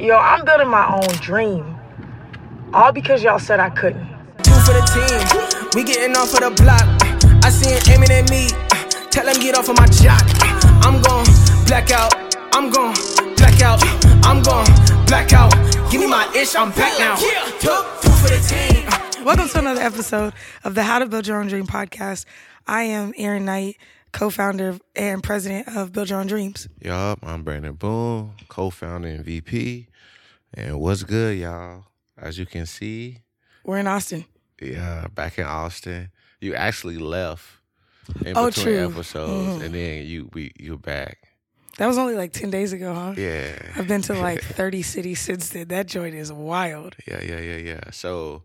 Yo, 0.00 0.16
I'm 0.16 0.44
building 0.44 0.66
my 0.66 0.92
own 0.92 1.06
dream. 1.20 1.78
All 2.72 2.90
because 2.90 3.22
y'all 3.22 3.38
said 3.38 3.60
I 3.60 3.70
couldn't. 3.70 4.04
Two 4.42 4.50
for 4.66 4.72
the 4.74 4.82
team, 4.90 5.70
we 5.76 5.84
getting 5.84 6.16
off 6.16 6.34
of 6.34 6.40
the 6.40 6.50
block. 6.60 6.82
I 7.44 7.48
see 7.48 7.70
him 7.70 8.02
aiming 8.02 8.10
at 8.10 8.28
me, 8.28 8.48
tell 9.12 9.28
him 9.28 9.40
get 9.40 9.56
off 9.56 9.68
of 9.68 9.76
my 9.76 9.86
jock. 9.86 10.20
I'm 10.82 11.00
gon' 11.00 11.24
black 11.68 11.92
out, 11.92 12.12
I'm 12.52 12.70
gon' 12.70 12.92
black 13.36 13.62
out, 13.62 13.80
I'm 14.26 14.42
gon' 14.42 14.66
black 15.06 15.32
out. 15.32 15.52
Give 15.92 16.00
me 16.00 16.08
my 16.08 16.28
ish, 16.34 16.56
I'm 16.56 16.72
back 16.72 16.98
now. 16.98 17.14
Two, 17.14 17.70
two 18.02 18.10
for 18.18 18.30
the 18.34 18.42
team. 18.42 19.24
Welcome 19.24 19.48
to 19.48 19.58
another 19.60 19.80
episode 19.80 20.32
of 20.64 20.74
the 20.74 20.82
How 20.82 20.98
to 20.98 21.06
Build 21.06 21.28
Your 21.28 21.38
Own 21.38 21.46
Dream 21.46 21.68
podcast. 21.68 22.24
I 22.66 22.82
am 22.82 23.12
Erinn 23.12 23.42
Knight, 23.42 23.76
co 24.14 24.30
founder 24.30 24.78
and 24.94 25.22
president 25.22 25.68
of 25.76 25.92
Build 25.92 26.08
Your 26.08 26.20
Own 26.20 26.26
Dreams. 26.28 26.68
Yup, 26.80 27.18
I'm 27.22 27.42
Brandon 27.42 27.74
Boone, 27.74 28.32
co-founder 28.48 29.08
and 29.08 29.24
VP. 29.24 29.88
And 30.54 30.80
what's 30.80 31.02
good, 31.02 31.36
y'all? 31.36 31.84
As 32.16 32.38
you 32.38 32.46
can 32.46 32.64
see, 32.64 33.18
We're 33.64 33.78
in 33.78 33.88
Austin. 33.88 34.24
yeah, 34.62 35.08
back 35.12 35.36
in 35.38 35.44
Austin. 35.44 36.10
You 36.40 36.54
actually 36.54 36.96
left 36.96 37.44
in 38.24 38.36
Oh, 38.36 38.46
between 38.46 38.64
true. 38.66 38.88
episodes, 38.90 39.62
and 39.62 39.62
mm-hmm. 39.62 39.72
then 39.72 40.06
you 40.06 40.30
we 40.32 40.52
you 40.58 40.78
back. 40.78 41.18
That 41.78 41.88
was 41.88 41.98
only 41.98 42.14
like 42.14 42.32
10 42.32 42.50
days 42.50 42.72
ago, 42.72 42.94
huh? 42.94 43.14
Yeah, 43.16 43.50
I've 43.74 43.88
been 43.88 44.02
to 44.02 44.14
like 44.28 44.42
30 44.44 44.82
cities 44.82 45.18
since 45.20 45.48
then. 45.48 45.66
That 45.68 45.86
joint 45.88 46.14
is 46.14 46.32
wild. 46.32 46.94
yeah, 47.08 47.20
yeah, 47.20 47.40
yeah, 47.40 47.56
yeah. 47.56 47.80
So, 47.90 48.44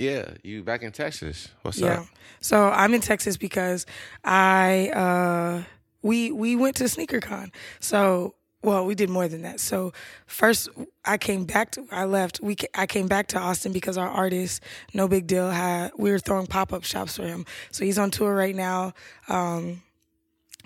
yeah, 0.00 0.30
you 0.42 0.62
back 0.62 0.82
in 0.82 0.92
Texas? 0.92 1.48
What's 1.62 1.78
Yeah. 1.78 2.00
up? 2.00 2.06
So 2.40 2.70
I'm 2.70 2.94
in 2.94 3.02
Texas 3.02 3.36
because 3.36 3.84
I 4.24 4.88
uh 4.94 5.62
we 6.02 6.32
we 6.32 6.56
went 6.56 6.76
to 6.76 6.84
SneakerCon. 6.84 7.52
So 7.80 8.34
well, 8.62 8.84
we 8.84 8.94
did 8.94 9.08
more 9.08 9.26
than 9.26 9.42
that. 9.42 9.58
So 9.58 9.92
first, 10.26 10.68
I 11.04 11.16
came 11.18 11.44
back 11.44 11.72
to 11.72 11.86
I 11.90 12.04
left. 12.04 12.40
We 12.42 12.56
I 12.74 12.86
came 12.86 13.08
back 13.08 13.28
to 13.28 13.38
Austin 13.38 13.72
because 13.72 13.98
our 13.98 14.08
artist, 14.08 14.62
no 14.94 15.06
big 15.06 15.26
deal, 15.26 15.50
had 15.50 15.92
we 15.96 16.10
were 16.10 16.18
throwing 16.18 16.46
pop 16.46 16.72
up 16.72 16.84
shops 16.84 17.16
for 17.16 17.24
him. 17.26 17.44
So 17.70 17.84
he's 17.84 17.98
on 17.98 18.10
tour 18.10 18.34
right 18.34 18.56
now. 18.56 18.94
Um, 19.28 19.82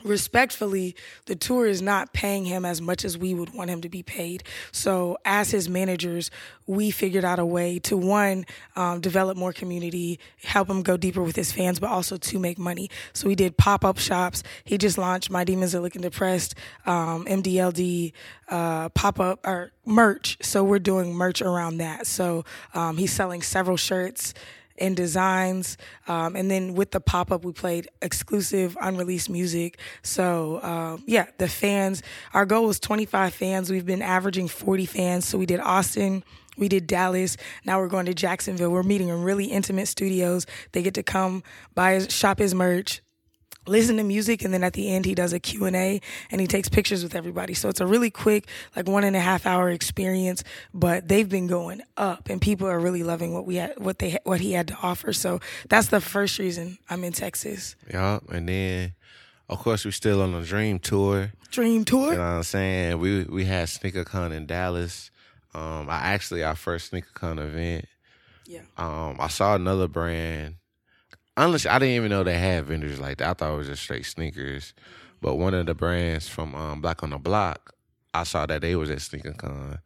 respectfully, 0.04 0.94
the 1.24 1.34
tour 1.34 1.66
is 1.66 1.82
not 1.82 2.12
paying 2.12 2.44
him 2.44 2.64
as 2.64 2.80
much 2.80 3.04
as 3.04 3.18
we 3.18 3.34
would 3.34 3.54
want 3.54 3.70
him 3.70 3.80
to 3.80 3.88
be 3.88 4.02
paid. 4.02 4.44
So, 4.70 5.16
as 5.24 5.50
his 5.50 5.68
managers, 5.68 6.30
we 6.66 6.90
figured 6.90 7.24
out 7.24 7.38
a 7.38 7.46
way 7.46 7.78
to 7.80 7.96
one, 7.96 8.44
um, 8.76 9.00
develop 9.00 9.36
more 9.36 9.52
community, 9.52 10.20
help 10.44 10.68
him 10.68 10.82
go 10.82 10.96
deeper 10.96 11.22
with 11.22 11.36
his 11.36 11.50
fans, 11.50 11.80
but 11.80 11.90
also 11.90 12.16
to 12.16 12.38
make 12.38 12.58
money. 12.58 12.90
So, 13.12 13.26
we 13.26 13.34
did 13.34 13.56
pop 13.56 13.84
up 13.84 13.98
shops. 13.98 14.42
He 14.64 14.78
just 14.78 14.98
launched 14.98 15.30
My 15.30 15.42
Demons 15.42 15.74
Are 15.74 15.80
Looking 15.80 16.02
Depressed, 16.02 16.54
um, 16.86 17.24
MDLD, 17.24 18.12
uh, 18.48 18.90
pop 18.90 19.18
up 19.18 19.40
or 19.46 19.72
merch. 19.84 20.36
So, 20.42 20.62
we're 20.62 20.78
doing 20.78 21.14
merch 21.14 21.40
around 21.40 21.78
that. 21.78 22.06
So, 22.06 22.44
um, 22.74 22.98
he's 22.98 23.12
selling 23.12 23.42
several 23.42 23.76
shirts 23.76 24.34
and 24.78 24.96
designs. 24.96 25.76
Um, 26.08 26.36
and 26.36 26.50
then 26.50 26.74
with 26.74 26.90
the 26.90 27.00
pop 27.00 27.30
up, 27.30 27.44
we 27.44 27.52
played 27.52 27.88
exclusive, 28.02 28.76
unreleased 28.80 29.30
music. 29.30 29.78
So, 30.02 30.62
um, 30.62 31.02
yeah, 31.06 31.26
the 31.38 31.48
fans, 31.48 32.02
our 32.32 32.46
goal 32.46 32.66
was 32.66 32.80
25 32.80 33.34
fans. 33.34 33.70
We've 33.70 33.86
been 33.86 34.02
averaging 34.02 34.48
40 34.48 34.86
fans. 34.86 35.24
So 35.24 35.38
we 35.38 35.46
did 35.46 35.60
Austin. 35.60 36.24
We 36.56 36.68
did 36.68 36.86
Dallas. 36.86 37.36
Now 37.64 37.80
we're 37.80 37.88
going 37.88 38.06
to 38.06 38.14
Jacksonville. 38.14 38.70
We're 38.70 38.82
meeting 38.82 39.08
in 39.08 39.22
really 39.22 39.46
intimate 39.46 39.88
studios. 39.88 40.46
They 40.72 40.82
get 40.82 40.94
to 40.94 41.02
come 41.02 41.42
buy 41.74 41.98
shop 42.06 42.38
his 42.38 42.54
merch, 42.54 43.02
listen 43.66 43.96
to 43.96 44.02
music 44.04 44.42
and 44.44 44.52
then 44.52 44.62
at 44.64 44.72
the 44.74 44.90
end 44.92 45.04
he 45.04 45.14
does 45.14 45.32
a 45.32 45.38
q&a 45.40 46.00
and 46.30 46.40
he 46.40 46.46
takes 46.46 46.68
pictures 46.68 47.02
with 47.02 47.14
everybody 47.14 47.54
so 47.54 47.68
it's 47.68 47.80
a 47.80 47.86
really 47.86 48.10
quick 48.10 48.46
like 48.76 48.86
one 48.88 49.04
and 49.04 49.16
a 49.16 49.20
half 49.20 49.46
hour 49.46 49.70
experience 49.70 50.42
but 50.72 51.08
they've 51.08 51.28
been 51.28 51.46
going 51.46 51.80
up 51.96 52.28
and 52.28 52.40
people 52.40 52.66
are 52.68 52.78
really 52.80 53.02
loving 53.02 53.32
what 53.32 53.46
we 53.46 53.56
had 53.56 53.72
what 53.78 53.98
they 53.98 54.18
what 54.24 54.40
he 54.40 54.52
had 54.52 54.68
to 54.68 54.76
offer 54.82 55.12
so 55.12 55.40
that's 55.68 55.88
the 55.88 56.00
first 56.00 56.38
reason 56.38 56.78
i'm 56.90 57.04
in 57.04 57.12
texas 57.12 57.76
Yup. 57.92 58.28
And 58.30 58.48
then, 58.48 58.94
of 59.48 59.58
course, 59.58 59.84
we're 59.84 59.90
still 59.92 60.22
on 60.22 60.32
the 60.32 60.40
Dream 60.40 60.78
Tour. 60.78 61.32
dream 61.50 61.84
tour 61.84 62.10
You 62.12 62.18
know 62.18 62.18
what 62.18 62.24
I'm 62.24 62.42
saying? 62.42 62.98
We 62.98 63.24
we 63.24 63.44
had 63.44 63.68
SneakerCon 63.68 64.32
in 64.32 64.46
Dallas. 64.46 65.10
Um, 65.54 65.88
I 65.88 65.96
actually 66.14 66.42
our 66.42 66.56
first 66.56 66.90
SneakerCon 66.92 67.38
event. 67.38 67.86
yeah 68.46 68.60
Um, 68.76 69.16
I 69.20 69.28
saw 69.28 69.54
another 69.54 69.86
brand. 69.88 70.56
Honestly, 71.36 71.70
I 71.70 71.78
didn't 71.78 71.96
even 71.96 72.10
know 72.10 72.22
they 72.22 72.38
had 72.38 72.66
vendors 72.66 73.00
like 73.00 73.18
that. 73.18 73.28
I 73.28 73.34
thought 73.34 73.54
it 73.54 73.56
was 73.56 73.66
just 73.66 73.82
straight 73.82 74.06
sneakers. 74.06 74.72
But 75.20 75.36
one 75.36 75.54
of 75.54 75.66
the 75.66 75.74
brands 75.74 76.28
from 76.28 76.54
um, 76.54 76.80
Black 76.80 77.02
on 77.02 77.10
the 77.10 77.18
Block, 77.18 77.74
I 78.12 78.22
saw 78.24 78.46
that 78.46 78.60
they 78.60 78.76
was 78.76 78.90
at 78.90 78.98
SneakerCon, 78.98 79.78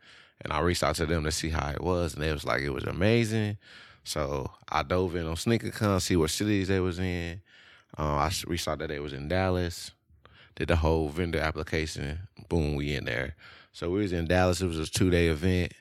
and 0.42 0.53
I 0.53 0.60
reached 0.60 0.82
out 0.82 0.97
to 0.97 1.06
them 1.06 1.25
to 1.25 1.32
see 1.32 1.48
how 1.48 1.70
it 1.70 1.81
was, 1.81 2.14
and 2.14 2.22
they 2.22 2.32
was 2.32 2.44
like 2.44 2.62
it 2.62 2.70
was 2.70 2.84
amazing. 2.84 3.56
So 4.04 4.50
I 4.69 4.82
dove 4.82 5.16
in 5.16 5.26
on 5.26 5.36
SneakerCon, 5.36 6.03
see 6.03 6.16
what 6.16 6.31
cities 6.31 6.69
they 6.69 6.81
was 6.81 6.98
in. 6.98 7.41
Uh, 7.97 8.16
I 8.16 8.32
reached 8.47 8.69
out 8.69 8.78
that 8.80 8.88
they 8.88 9.00
was 9.00 9.12
in 9.12 9.28
Dallas. 9.28 9.92
Did 10.56 10.69
the 10.69 10.76
whole 10.76 11.09
vendor 11.09 11.38
application. 11.38 12.19
Boom, 12.48 12.75
we 12.75 12.94
in 12.94 13.04
there. 13.04 13.36
So 13.72 13.91
we 13.91 14.00
was 14.00 14.12
in 14.12 14.26
Dallas. 14.26 14.60
It 14.60 14.66
was 14.66 14.78
a 14.80 14.86
two 14.86 15.09
day 15.09 15.28
event. 15.28 15.72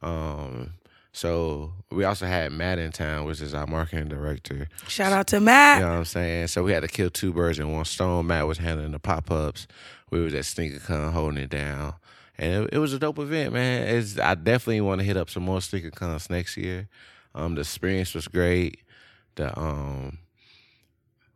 Um, 0.00 0.74
so 1.12 1.72
we 1.90 2.04
also 2.04 2.26
had 2.26 2.52
Matt 2.52 2.78
in 2.78 2.90
town, 2.90 3.26
which 3.26 3.40
is 3.40 3.54
our 3.54 3.66
marketing 3.66 4.08
director. 4.08 4.68
shout 4.88 5.12
out 5.12 5.26
to 5.28 5.40
matt 5.40 5.78
You 5.78 5.84
know 5.84 5.90
what 5.92 5.98
I'm 5.98 6.04
saying? 6.06 6.46
So 6.48 6.62
we 6.62 6.72
had 6.72 6.80
to 6.80 6.88
kill 6.88 7.10
two 7.10 7.32
birds 7.32 7.58
in 7.58 7.70
one 7.70 7.84
stone. 7.84 8.26
Matt 8.26 8.46
was 8.46 8.58
handling 8.58 8.92
the 8.92 8.98
pop 8.98 9.30
ups. 9.30 9.66
We 10.10 10.20
was 10.20 10.34
at 10.34 10.44
SneakerCon 10.44 11.12
holding 11.12 11.42
it 11.42 11.50
down. 11.50 11.94
And 12.38 12.64
it, 12.64 12.70
it 12.74 12.78
was 12.78 12.94
a 12.94 12.98
dope 12.98 13.18
event, 13.18 13.52
man. 13.52 13.86
It's, 13.88 14.18
I 14.18 14.34
definitely 14.34 14.80
want 14.80 15.00
to 15.00 15.04
hit 15.04 15.16
up 15.18 15.28
some 15.28 15.42
more 15.42 15.58
SneakerCons 15.58 16.30
next 16.30 16.56
year. 16.56 16.88
Um, 17.34 17.54
the 17.54 17.60
experience 17.60 18.14
was 18.14 18.26
great. 18.26 18.80
The 19.34 19.58
um, 19.58 20.18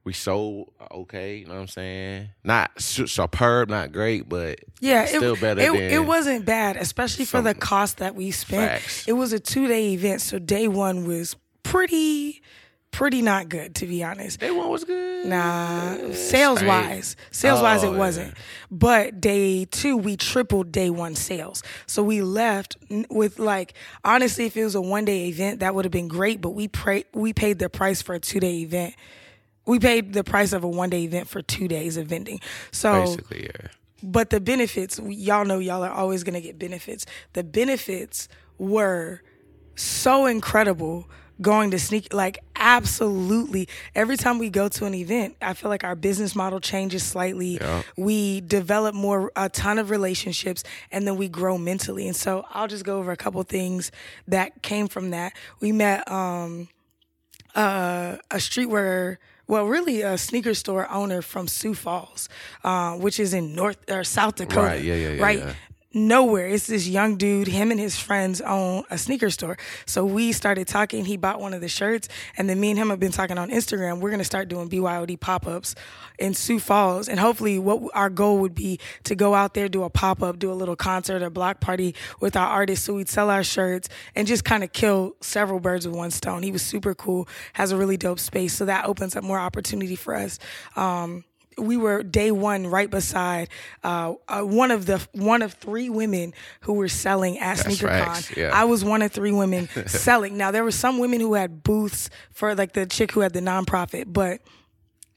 we 0.06 0.12
sold 0.15 0.72
okay. 0.93 1.39
You 1.39 1.47
know 1.47 1.55
what 1.55 1.61
I'm 1.62 1.67
saying? 1.69 2.28
Not 2.44 2.81
su- 2.81 3.09
superb, 3.09 3.69
not 3.69 3.91
great, 3.93 4.28
but 4.28 4.61
Yeah, 4.81 5.05
still 5.05 5.34
it, 5.34 5.41
better 5.41 5.61
it, 5.61 5.72
than 5.72 5.81
it 5.81 6.06
wasn't 6.06 6.47
bad, 6.47 6.77
especially 6.77 7.25
for 7.27 7.43
the 7.43 7.55
cost 7.55 7.99
that 7.99 8.15
we 8.15 8.31
spent. 8.31 8.71
facts. 8.83 9.06
It 9.09 9.15
was 9.15 9.33
a 9.33 9.41
two 9.41 9.67
day 9.67 9.93
event, 9.94 10.21
so 10.22 10.39
day 10.39 10.69
one 10.69 11.06
was 11.06 11.34
pretty, 11.65 12.41
pretty 12.93 13.21
not 13.21 13.49
good 13.49 13.75
to 13.75 13.87
be 13.87 14.05
honest. 14.05 14.39
Day 14.39 14.53
one 14.53 14.69
was 14.69 14.84
good. 14.84 15.27
Nah, 15.27 16.12
sales 16.12 16.62
wise, 16.62 17.17
sales 17.33 17.61
wise, 17.61 17.83
Oh, 17.83 17.93
it 17.93 17.99
wasn't. 17.99 18.34
But 18.71 19.21
day 19.21 19.65
two, 19.65 19.97
we 19.97 20.17
tripled 20.17 20.71
day 20.71 20.88
one 20.88 21.17
sales. 21.17 21.65
So 21.88 22.05
we 22.05 22.23
left 22.23 22.77
with 23.11 23.41
like, 23.41 23.75
honestly, 24.05 24.47
if 24.47 24.56
it 24.56 24.62
was 24.62 24.77
a 24.77 24.81
one 24.81 25.05
day 25.05 25.27
event, 25.27 25.59
that 25.61 25.75
would 25.75 25.84
have 25.84 25.91
been 25.93 26.06
great. 26.06 26.41
But 26.41 26.50
we 26.50 26.69
pray, 26.69 27.05
we 27.12 27.33
paid 27.33 27.59
the 27.59 27.69
price 27.69 28.03
for 28.03 28.15
a 28.15 28.21
two 28.21 28.38
day 28.38 28.59
event. 28.61 28.94
We 29.66 29.78
paid 29.78 30.12
the 30.12 30.25
price 30.25 30.53
of 30.53 30.65
a 30.65 30.69
one 30.69 30.91
day 30.91 31.03
event 31.04 31.28
for 31.28 31.43
two 31.43 31.69
days 31.69 31.97
of 31.97 32.06
vending. 32.06 32.41
So 32.71 33.00
Basically, 33.03 33.44
yeah. 33.44 33.69
but 34.03 34.31
the 34.31 34.41
benefits, 34.41 34.99
y'all 35.04 35.44
know 35.44 35.59
y'all 35.59 35.82
are 35.82 35.91
always 35.91 36.22
going 36.25 36.34
to 36.34 36.41
get 36.41 36.59
benefits. 36.59 37.04
The 37.32 37.43
benefits 37.44 38.28
were 38.59 39.22
so 39.75 40.26
incredible 40.26 41.09
going 41.43 41.71
to 41.72 41.78
sneak 41.78 42.15
like 42.15 42.38
absolutely 42.55 43.69
every 43.94 44.16
time 44.16 44.38
we 44.38 44.49
go 44.49 44.69
to 44.71 44.87
an 44.87 44.94
event 44.94 45.37
i 45.43 45.53
feel 45.53 45.69
like 45.69 45.84
our 45.84 45.94
business 45.94 46.34
model 46.34 46.59
changes 46.60 47.03
slightly 47.03 47.59
Yeah. 47.60 47.82
we 47.94 48.41
develop 48.41 48.94
more 48.94 49.31
a 49.37 49.50
ton 49.50 49.78
of 49.78 49.91
relationships 49.91 50.65
and 50.91 51.06
then 51.06 51.16
we 51.19 51.28
grow 51.28 51.59
mentally 51.59 52.06
and 52.06 52.16
so 52.16 52.47
i'll 52.55 52.69
just 52.69 52.87
go 52.87 52.99
over 52.99 53.12
a 53.12 53.19
couple 53.19 53.43
things 53.43 53.93
that 54.26 54.62
came 54.62 54.88
from 54.88 55.10
that 55.10 55.34
we 55.60 55.72
met 55.72 56.10
um 56.10 56.69
uh, 57.55 58.16
a 58.31 58.37
streetwear, 58.37 59.16
well, 59.49 59.67
really 59.67 60.03
a 60.03 60.19
sneaker 60.19 60.55
store 60.55 60.91
owner 60.91 61.23
from 61.23 61.49
Sioux 61.49 61.75
Falls, 61.75 62.29
uh, 62.65 62.97
which 62.97 63.21
is 63.21 63.33
in 63.34 63.55
North 63.55 63.79
or 63.91 64.05
South 64.05 64.37
Dakota. 64.37 64.67
Right, 64.67 64.83
yeah, 64.83 64.95
yeah, 64.95 65.09
yeah, 65.11 65.23
Right. 65.23 65.57
Nowhere. 65.97 66.49
It's 66.49 66.67
this 66.67 66.87
young 66.87 67.17
dude. 67.17 67.49
Him 67.49 67.71
and 67.71 67.81
his 67.81 67.99
friends 67.99 68.43
own 68.43 68.85
a 68.91 68.99
sneaker 68.99 69.31
store. 69.31 69.56
So 69.87 70.05
we 70.05 70.32
started 70.32 70.69
talking. 70.69 71.06
He 71.06 71.17
bought 71.17 71.41
one 71.41 71.55
of 71.55 71.62
the 71.62 71.69
shirts, 71.69 72.06
and 72.37 72.50
then 72.50 72.61
me 72.61 72.69
and 72.69 72.79
him 72.79 72.91
have 72.91 73.00
been 73.00 73.12
talking 73.12 73.38
on 73.38 73.49
Instagram. 73.49 74.00
We're 74.00 74.11
gonna 74.11 74.23
start 74.23 74.49
doing 74.49 74.69
BYOD 74.69 75.19
pop 75.19 75.47
ups 75.47 75.75
in 76.19 76.35
Sioux 76.35 76.59
Falls, 76.59 77.09
and 77.09 77.19
hopefully, 77.19 77.59
what 77.59 77.81
our 77.94 78.11
goal 78.11 78.41
would 78.41 78.55
be 78.55 78.79
to 79.05 79.15
go 79.15 79.35
out 79.35 79.55
there, 79.55 79.70
do 79.70 79.85
a 79.85 79.88
pop 79.88 80.23
up, 80.23 80.38
do 80.38 80.53
a 80.53 80.53
little 80.53 80.76
concert 80.76 81.23
or 81.23 81.31
block 81.31 81.61
party 81.61 81.94
with 82.20 82.37
our 82.37 82.47
artists. 82.47 82.85
So 82.85 82.93
we'd 82.93 83.09
sell 83.09 83.31
our 83.31 83.43
shirts 83.43 83.88
and 84.15 84.29
just 84.29 84.44
kind 84.44 84.62
of 84.62 84.75
kill 84.75 85.17
several 85.23 85.61
birds 85.61 85.87
with 85.88 85.97
one 85.97 86.11
stone. 86.11 86.43
He 86.43 86.53
was 86.53 86.61
super 86.61 86.94
cool, 86.94 87.26
has 87.55 87.73
a 87.73 87.76
really 87.79 87.97
dope 87.97 88.20
space, 88.20 88.53
so 88.53 88.67
that 88.67 88.85
opens 88.85 89.17
up 89.17 89.25
more 89.25 89.38
opportunity 89.38 89.97
for 89.97 90.15
us. 90.15 90.38
Um, 90.76 91.25
we 91.58 91.76
were 91.76 92.03
day 92.03 92.31
one 92.31 92.67
right 92.67 92.91
beside 92.91 93.49
uh, 93.82 94.14
uh, 94.29 94.43
one 94.43 94.70
of 94.70 94.87
the 94.87 95.06
one 95.12 95.43
of 95.43 95.55
three 95.55 95.88
women 95.88 96.35
who 96.61 96.75
were 96.75 96.88
selling 96.88 97.38
at 97.38 97.58
That's 97.58 97.79
SneakerCon. 97.79 98.37
yeah. 98.37 98.50
I 98.53 98.64
was 98.64 98.85
one 98.85 99.03
of 99.03 99.12
three 99.12 99.32
women 99.32 99.69
selling. 99.87 100.37
Now 100.37 100.50
there 100.50 100.64
were 100.64 100.70
some 100.70 100.99
women 100.99 101.20
who 101.20 101.35
had 101.35 101.62
booths 101.62 102.11
for 102.32 102.55
like 102.55 102.73
the 102.73 102.87
chick 102.87 103.12
who 103.12 103.20
had 103.20 103.32
the 103.32 103.41
nonprofit, 103.41 104.12
but 104.12 104.41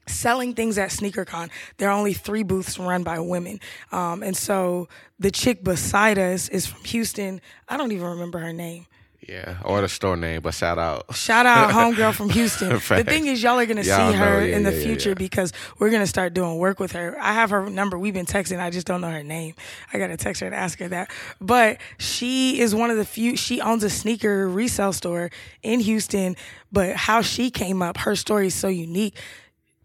selling 0.06 0.54
things 0.54 0.78
at 0.78 0.90
SneakerCon. 0.90 1.50
There 1.78 1.88
are 1.88 1.96
only 1.96 2.14
three 2.14 2.42
booths 2.42 2.78
run 2.78 3.02
by 3.02 3.20
women. 3.20 3.60
Um, 3.92 4.22
and 4.22 4.36
so 4.36 4.88
the 5.18 5.30
chick 5.30 5.62
beside 5.62 6.18
us 6.18 6.48
is 6.48 6.66
from 6.66 6.82
Houston. 6.84 7.40
I 7.68 7.76
don't 7.76 7.92
even 7.92 8.06
remember 8.06 8.38
her 8.38 8.52
name. 8.52 8.86
Yeah, 9.30 9.58
or 9.64 9.80
the 9.80 9.88
store 9.88 10.16
name, 10.16 10.40
but 10.40 10.54
shout 10.54 10.76
out. 10.76 11.14
Shout 11.14 11.46
out 11.46 11.70
homegirl 11.94 12.14
from 12.14 12.30
Houston. 12.30 12.70
the 12.70 13.04
thing 13.04 13.28
is, 13.28 13.40
y'all 13.40 13.60
are 13.60 13.66
gonna 13.66 13.82
Y'all 13.82 14.10
see 14.10 14.16
her 14.16 14.44
yeah, 14.44 14.56
in 14.56 14.64
the 14.64 14.74
yeah, 14.74 14.82
future 14.82 15.10
yeah. 15.10 15.14
because 15.14 15.52
we're 15.78 15.90
gonna 15.90 16.08
start 16.08 16.34
doing 16.34 16.58
work 16.58 16.80
with 16.80 16.90
her. 16.92 17.16
I 17.20 17.34
have 17.34 17.50
her 17.50 17.70
number. 17.70 17.96
We've 17.96 18.12
been 18.12 18.26
texting. 18.26 18.58
I 18.58 18.70
just 18.70 18.88
don't 18.88 19.00
know 19.00 19.10
her 19.10 19.22
name. 19.22 19.54
I 19.92 19.98
gotta 19.98 20.16
text 20.16 20.40
her 20.40 20.46
and 20.46 20.54
ask 20.54 20.80
her 20.80 20.88
that. 20.88 21.12
But 21.40 21.78
she 21.96 22.58
is 22.58 22.74
one 22.74 22.90
of 22.90 22.96
the 22.96 23.04
few. 23.04 23.36
She 23.36 23.60
owns 23.60 23.84
a 23.84 23.90
sneaker 23.90 24.48
resale 24.48 24.92
store 24.92 25.30
in 25.62 25.78
Houston. 25.78 26.34
But 26.72 26.96
how 26.96 27.20
she 27.22 27.52
came 27.52 27.82
up, 27.82 27.98
her 27.98 28.16
story 28.16 28.48
is 28.48 28.54
so 28.54 28.66
unique 28.66 29.14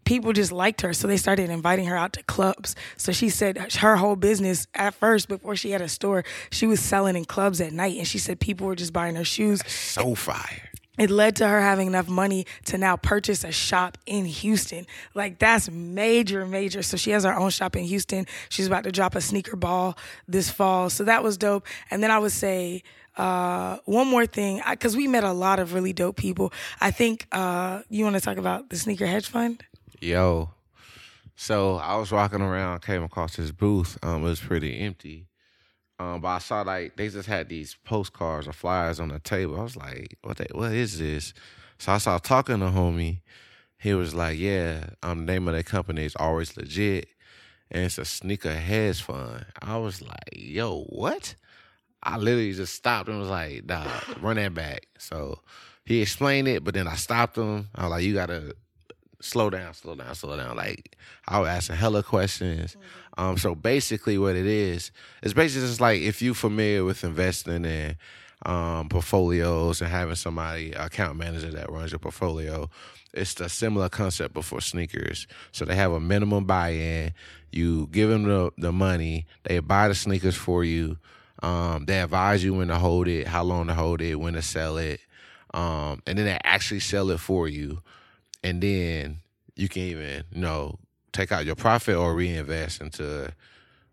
people 0.06 0.32
just 0.32 0.52
liked 0.52 0.80
her, 0.80 0.94
so 0.94 1.06
they 1.06 1.18
started 1.18 1.50
inviting 1.50 1.84
her 1.84 1.96
out 1.96 2.14
to 2.14 2.22
clubs. 2.22 2.74
So 2.96 3.12
she 3.12 3.28
said 3.28 3.74
her 3.74 3.96
whole 3.96 4.16
business 4.16 4.66
at 4.74 4.94
first, 4.94 5.28
before 5.28 5.56
she 5.56 5.72
had 5.72 5.82
a 5.82 5.88
store, 5.88 6.24
she 6.50 6.66
was 6.66 6.80
selling 6.80 7.16
in 7.16 7.26
clubs 7.26 7.60
at 7.60 7.72
night, 7.72 7.98
and 7.98 8.06
she 8.06 8.18
said 8.18 8.40
people 8.40 8.66
were 8.66 8.76
just 8.76 8.94
buying 8.94 9.16
her 9.16 9.24
shoes. 9.24 9.60
So 9.68 10.14
fire. 10.14 10.70
It 10.98 11.10
led 11.10 11.36
to 11.36 11.46
her 11.46 11.60
having 11.60 11.88
enough 11.88 12.08
money 12.08 12.46
to 12.66 12.78
now 12.78 12.96
purchase 12.96 13.44
a 13.44 13.52
shop 13.52 13.98
in 14.06 14.24
Houston. 14.24 14.86
Like 15.14 15.38
that's 15.38 15.70
major, 15.70 16.46
major. 16.46 16.82
So 16.82 16.96
she 16.96 17.10
has 17.10 17.24
her 17.24 17.34
own 17.34 17.50
shop 17.50 17.76
in 17.76 17.84
Houston. 17.84 18.26
She's 18.48 18.66
about 18.66 18.84
to 18.84 18.92
drop 18.92 19.14
a 19.14 19.20
sneaker 19.20 19.56
ball 19.56 19.98
this 20.26 20.50
fall. 20.50 20.88
So 20.88 21.04
that 21.04 21.22
was 21.22 21.36
dope. 21.36 21.66
And 21.90 22.02
then 22.02 22.10
I 22.10 22.18
would 22.18 22.32
say 22.32 22.82
uh, 23.18 23.76
one 23.84 24.06
more 24.06 24.24
thing, 24.24 24.62
because 24.70 24.96
we 24.96 25.06
met 25.06 25.22
a 25.24 25.32
lot 25.32 25.58
of 25.58 25.74
really 25.74 25.92
dope 25.92 26.16
people. 26.16 26.50
I 26.80 26.90
think 26.92 27.26
uh, 27.30 27.82
you 27.90 28.04
want 28.04 28.16
to 28.16 28.22
talk 28.22 28.38
about 28.38 28.70
the 28.70 28.76
sneaker 28.76 29.06
hedge 29.06 29.28
fund. 29.28 29.62
Yo. 30.00 30.50
So 31.36 31.76
I 31.76 31.96
was 31.96 32.12
walking 32.12 32.40
around, 32.40 32.82
came 32.82 33.02
across 33.02 33.36
this 33.36 33.50
booth. 33.50 33.98
Um, 34.02 34.22
it 34.24 34.28
was 34.28 34.40
pretty 34.40 34.78
empty. 34.80 35.28
Um, 35.98 36.20
but 36.20 36.28
I 36.28 36.38
saw 36.38 36.62
like 36.62 36.96
they 36.96 37.08
just 37.08 37.28
had 37.28 37.48
these 37.48 37.76
postcards 37.84 38.46
or 38.46 38.52
flyers 38.52 39.00
on 39.00 39.08
the 39.08 39.18
table. 39.18 39.58
I 39.58 39.62
was 39.62 39.76
like, 39.76 40.18
what 40.22 40.36
the, 40.36 40.46
what 40.52 40.72
is 40.72 40.98
this? 40.98 41.32
So 41.78 41.92
I 41.92 41.98
started 41.98 42.26
talking 42.26 42.58
to 42.60 42.66
homie. 42.66 43.20
He 43.78 43.94
was 43.94 44.14
like, 44.14 44.38
Yeah, 44.38 44.90
um 45.02 45.24
the 45.24 45.32
name 45.32 45.48
of 45.48 45.54
the 45.54 45.64
company 45.64 46.04
is 46.04 46.16
always 46.16 46.56
legit. 46.56 47.08
And 47.70 47.84
it's 47.84 47.98
a 47.98 48.04
sneaker 48.04 48.54
hedge 48.54 49.02
fund. 49.02 49.44
I 49.60 49.78
was 49.78 50.00
like, 50.00 50.30
yo, 50.32 50.82
what? 50.84 51.34
I 52.02 52.16
literally 52.18 52.52
just 52.52 52.74
stopped 52.74 53.08
and 53.08 53.18
was 53.18 53.28
like, 53.28 53.64
nah, 53.64 53.88
run 54.20 54.36
that 54.36 54.54
back. 54.54 54.86
So 54.98 55.40
he 55.84 56.00
explained 56.00 56.46
it, 56.46 56.62
but 56.62 56.74
then 56.74 56.86
I 56.86 56.94
stopped 56.94 57.36
him. 57.36 57.68
I 57.74 57.82
was 57.82 57.90
like, 57.90 58.04
you 58.04 58.14
gotta 58.14 58.54
slow 59.20 59.50
down, 59.50 59.74
slow 59.74 59.94
down, 59.94 60.14
slow 60.14 60.36
down. 60.36 60.56
Like 60.56 60.96
I 61.26 61.40
was 61.40 61.48
asking 61.48 61.76
hella 61.76 62.02
questions. 62.02 62.76
Um, 63.16 63.38
so 63.38 63.54
basically, 63.54 64.18
what 64.18 64.36
it 64.36 64.46
is, 64.46 64.90
it's 65.22 65.32
basically 65.32 65.68
just 65.68 65.80
like 65.80 66.00
if 66.00 66.20
you're 66.22 66.34
familiar 66.34 66.84
with 66.84 67.04
investing 67.04 67.64
in 67.64 67.96
um, 68.44 68.88
portfolios 68.88 69.80
and 69.80 69.90
having 69.90 70.14
somebody 70.14 70.72
account 70.72 71.18
manager 71.18 71.50
that 71.52 71.70
runs 71.70 71.92
your 71.92 71.98
portfolio. 71.98 72.68
It's 73.12 73.40
a 73.40 73.48
similar 73.48 73.88
concept 73.88 74.34
but 74.34 74.44
for 74.44 74.60
sneakers. 74.60 75.26
So 75.52 75.64
they 75.64 75.74
have 75.74 75.92
a 75.92 76.00
minimum 76.00 76.44
buy-in. 76.44 77.14
You 77.50 77.86
give 77.86 78.10
them 78.10 78.24
the, 78.24 78.50
the 78.58 78.72
money. 78.72 79.26
They 79.44 79.58
buy 79.60 79.88
the 79.88 79.94
sneakers 79.94 80.36
for 80.36 80.64
you. 80.64 80.98
Um, 81.42 81.86
they 81.86 82.00
advise 82.00 82.44
you 82.44 82.54
when 82.54 82.68
to 82.68 82.76
hold 82.76 83.08
it, 83.08 83.26
how 83.26 83.42
long 83.42 83.68
to 83.68 83.74
hold 83.74 84.02
it, 84.02 84.16
when 84.16 84.34
to 84.34 84.42
sell 84.42 84.78
it, 84.78 85.00
um, 85.52 86.02
and 86.06 86.18
then 86.18 86.24
they 86.26 86.38
actually 86.44 86.80
sell 86.80 87.10
it 87.10 87.20
for 87.20 87.46
you 87.48 87.82
and 88.46 88.62
then 88.62 89.18
you 89.54 89.68
can 89.68 89.82
even 89.82 90.24
you 90.32 90.40
know 90.40 90.78
take 91.12 91.32
out 91.32 91.44
your 91.46 91.56
profit 91.56 91.96
or 91.96 92.14
reinvest 92.14 92.80
into 92.80 93.32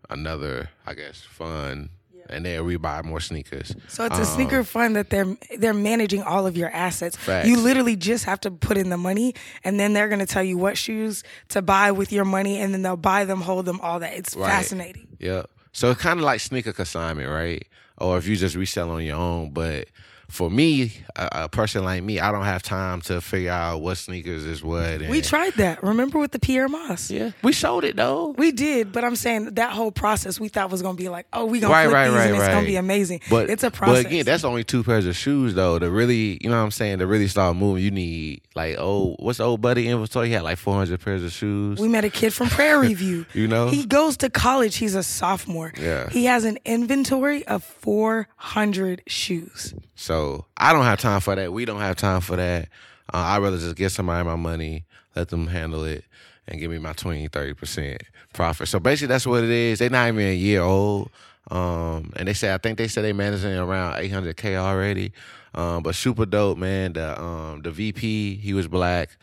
another 0.10 0.70
i 0.86 0.94
guess 0.94 1.22
fund 1.22 1.90
and 2.30 2.46
they'll 2.46 2.64
rebuy 2.66 3.04
more 3.04 3.20
sneakers 3.20 3.76
So 3.90 4.06
it's 4.06 4.18
a 4.18 4.26
sneaker 4.26 4.60
um, 4.60 4.64
fund 4.64 4.96
that 4.96 5.10
they're 5.10 5.36
they're 5.58 5.74
managing 5.74 6.24
all 6.24 6.48
of 6.48 6.56
your 6.56 6.70
assets. 6.70 7.18
Facts. 7.18 7.48
You 7.50 7.58
literally 7.60 7.98
just 7.98 8.24
have 8.26 8.40
to 8.42 8.50
put 8.52 8.78
in 8.78 8.88
the 8.90 8.98
money, 8.98 9.36
and 9.66 9.78
then 9.78 9.92
they're 9.94 10.08
going 10.08 10.26
to 10.28 10.32
tell 10.36 10.44
you 10.52 10.58
what 10.58 10.78
shoes 10.78 11.24
to 11.50 11.62
buy 11.62 11.92
with 11.92 12.14
your 12.14 12.24
money, 12.24 12.62
and 12.62 12.74
then 12.74 12.82
they'll 12.82 12.96
buy 13.14 13.26
them, 13.26 13.42
hold 13.42 13.66
them, 13.66 13.80
all 13.82 14.00
that. 14.00 14.14
It's 14.14 14.36
Right. 14.38 14.48
fascinating. 14.50 15.08
yeah 15.20 15.44
so 15.74 15.92
it's 15.92 16.02
kind 16.02 16.18
of 16.18 16.24
like 16.26 16.40
sneaker 16.40 16.72
consignment 16.72 17.30
right 17.30 17.68
or 17.98 18.18
if 18.18 18.26
you 18.28 18.36
just 18.38 18.56
resell 18.56 18.90
on 18.92 19.04
your 19.04 19.18
own 19.18 19.52
but 19.52 19.90
for 20.34 20.50
me 20.50 20.92
a, 21.16 21.30
a 21.44 21.50
person 21.50 21.84
like 21.84 22.02
me 22.04 22.20
i 22.20 22.32
don't 22.32 22.44
have 22.46 22.64
time 22.64 23.00
to 23.02 23.22
figure 23.22 23.52
out 23.52 23.82
what 23.82 23.96
sneakers 23.98 24.46
is 24.46 24.64
what 24.64 24.84
and, 25.02 25.10
We 25.10 25.22
tried 25.22 25.54
that. 25.54 25.84
Remember 25.84 26.18
with 26.20 26.32
the 26.32 26.40
Pyer 26.40 26.68
Moss? 26.68 27.12
yeah 27.12 27.32
we 27.44 27.54
sold 27.54 27.84
it 27.84 27.96
though 27.96 28.30
We 28.38 28.52
did, 28.52 28.92
but 28.92 29.04
I'm 29.04 29.16
saying 29.16 29.54
that 29.56 29.72
whole 29.72 29.92
process 29.92 30.40
we 30.40 30.48
thought 30.50 30.72
was 30.72 30.82
going 30.82 30.98
to 30.98 31.02
be 31.04 31.10
like, 31.10 31.28
oh, 31.34 31.46
we 31.46 31.60
gonna 31.60 31.74
Right, 31.74 31.84
flip 31.86 31.94
right, 31.94 32.08
these 32.10 32.18
right, 32.18 32.28
and 32.32 32.38
it's 32.38 32.48
gonna 32.48 32.66
be 32.66 32.76
amazing. 32.78 33.22
But 33.30 33.50
it's 33.50 33.64
a 33.64 33.72
process. 33.72 34.04
But 34.04 34.12
again, 34.12 34.26
that's 34.26 34.44
only 34.44 34.64
two 34.64 34.84
pairs 34.84 35.06
of 35.06 35.16
shoes 35.16 35.54
though. 35.54 35.78
To 35.80 35.90
really, 35.90 36.40
you 36.42 36.50
know 36.50 36.58
what 36.58 36.64
I'm 36.64 36.72
saying, 36.72 37.00
to 37.00 37.08
really 37.08 37.28
start 37.28 37.56
moving, 37.56 37.84
you 37.84 37.92
need 37.92 38.42
like 38.56 38.76
oh, 38.80 39.16
what's 39.20 39.38
the 39.38 39.46
old 39.46 39.62
buddy 39.62 39.88
inventory? 39.88 40.28
He 40.28 40.34
had 40.34 40.44
like 40.44 40.58
400 40.58 41.00
pairs 41.00 41.24
of 41.24 41.32
shoes. 41.32 41.80
We 41.80 41.88
met 41.88 42.06
a 42.06 42.10
kid 42.10 42.34
from 42.34 42.48
Prairie 42.50 42.94
View. 43.04 43.26
You 43.34 43.48
know? 43.48 43.68
He 43.70 43.86
goes 43.86 44.18
to 44.18 44.30
college. 44.30 44.78
He's 44.78 44.96
a 44.96 45.04
sophomore. 45.04 45.74
Yeah. 45.80 46.10
He 46.10 46.26
has 46.26 46.44
an 46.44 46.58
inventory 46.66 47.46
of 47.46 47.64
400 47.64 49.04
shoes. 49.08 49.74
so 49.96 50.23
I 50.58 50.74
don't 50.74 50.86
have 50.86 51.00
time 51.00 51.22
for 51.22 51.36
that. 51.36 51.52
We 51.52 51.66
don't 51.66 51.80
have 51.80 51.96
time 51.96 52.22
for 52.22 52.36
that. 52.36 52.70
Uh, 53.14 53.18
I'd 53.18 53.42
rather 53.42 53.58
just 53.58 53.76
get 53.76 53.92
somebody 53.92 54.26
my 54.26 54.36
money, 54.36 54.86
let 55.16 55.30
them 55.30 55.48
handle 55.48 55.84
it, 55.84 56.06
and 56.48 56.60
give 56.60 56.72
me 56.72 56.78
my 56.78 56.94
20, 56.94 57.30
30% 57.30 58.02
profit. 58.34 58.68
So 58.68 58.80
basically, 58.80 59.08
that's 59.08 59.28
what 59.28 59.44
it 59.44 59.50
is. 59.50 59.80
They're 59.80 59.90
not 59.90 60.08
even 60.08 60.28
a 60.28 60.36
year 60.36 60.62
old. 60.62 61.12
Um, 61.52 62.14
and 62.16 62.28
they 62.28 62.34
say, 62.34 62.54
I 62.54 62.58
think 62.58 62.78
they 62.78 62.88
said 62.88 63.04
they 63.04 63.14
managing 63.14 63.54
around 63.54 63.96
800K 63.96 64.56
already. 64.56 65.12
Um, 65.54 65.84
but 65.84 65.96
super 65.96 66.26
dope, 66.26 66.58
man. 66.58 66.94
The, 66.94 67.22
um, 67.22 67.62
the 67.62 67.72
VP, 67.72 68.38
he 68.38 68.54
was 68.54 68.68
black. 68.68 69.18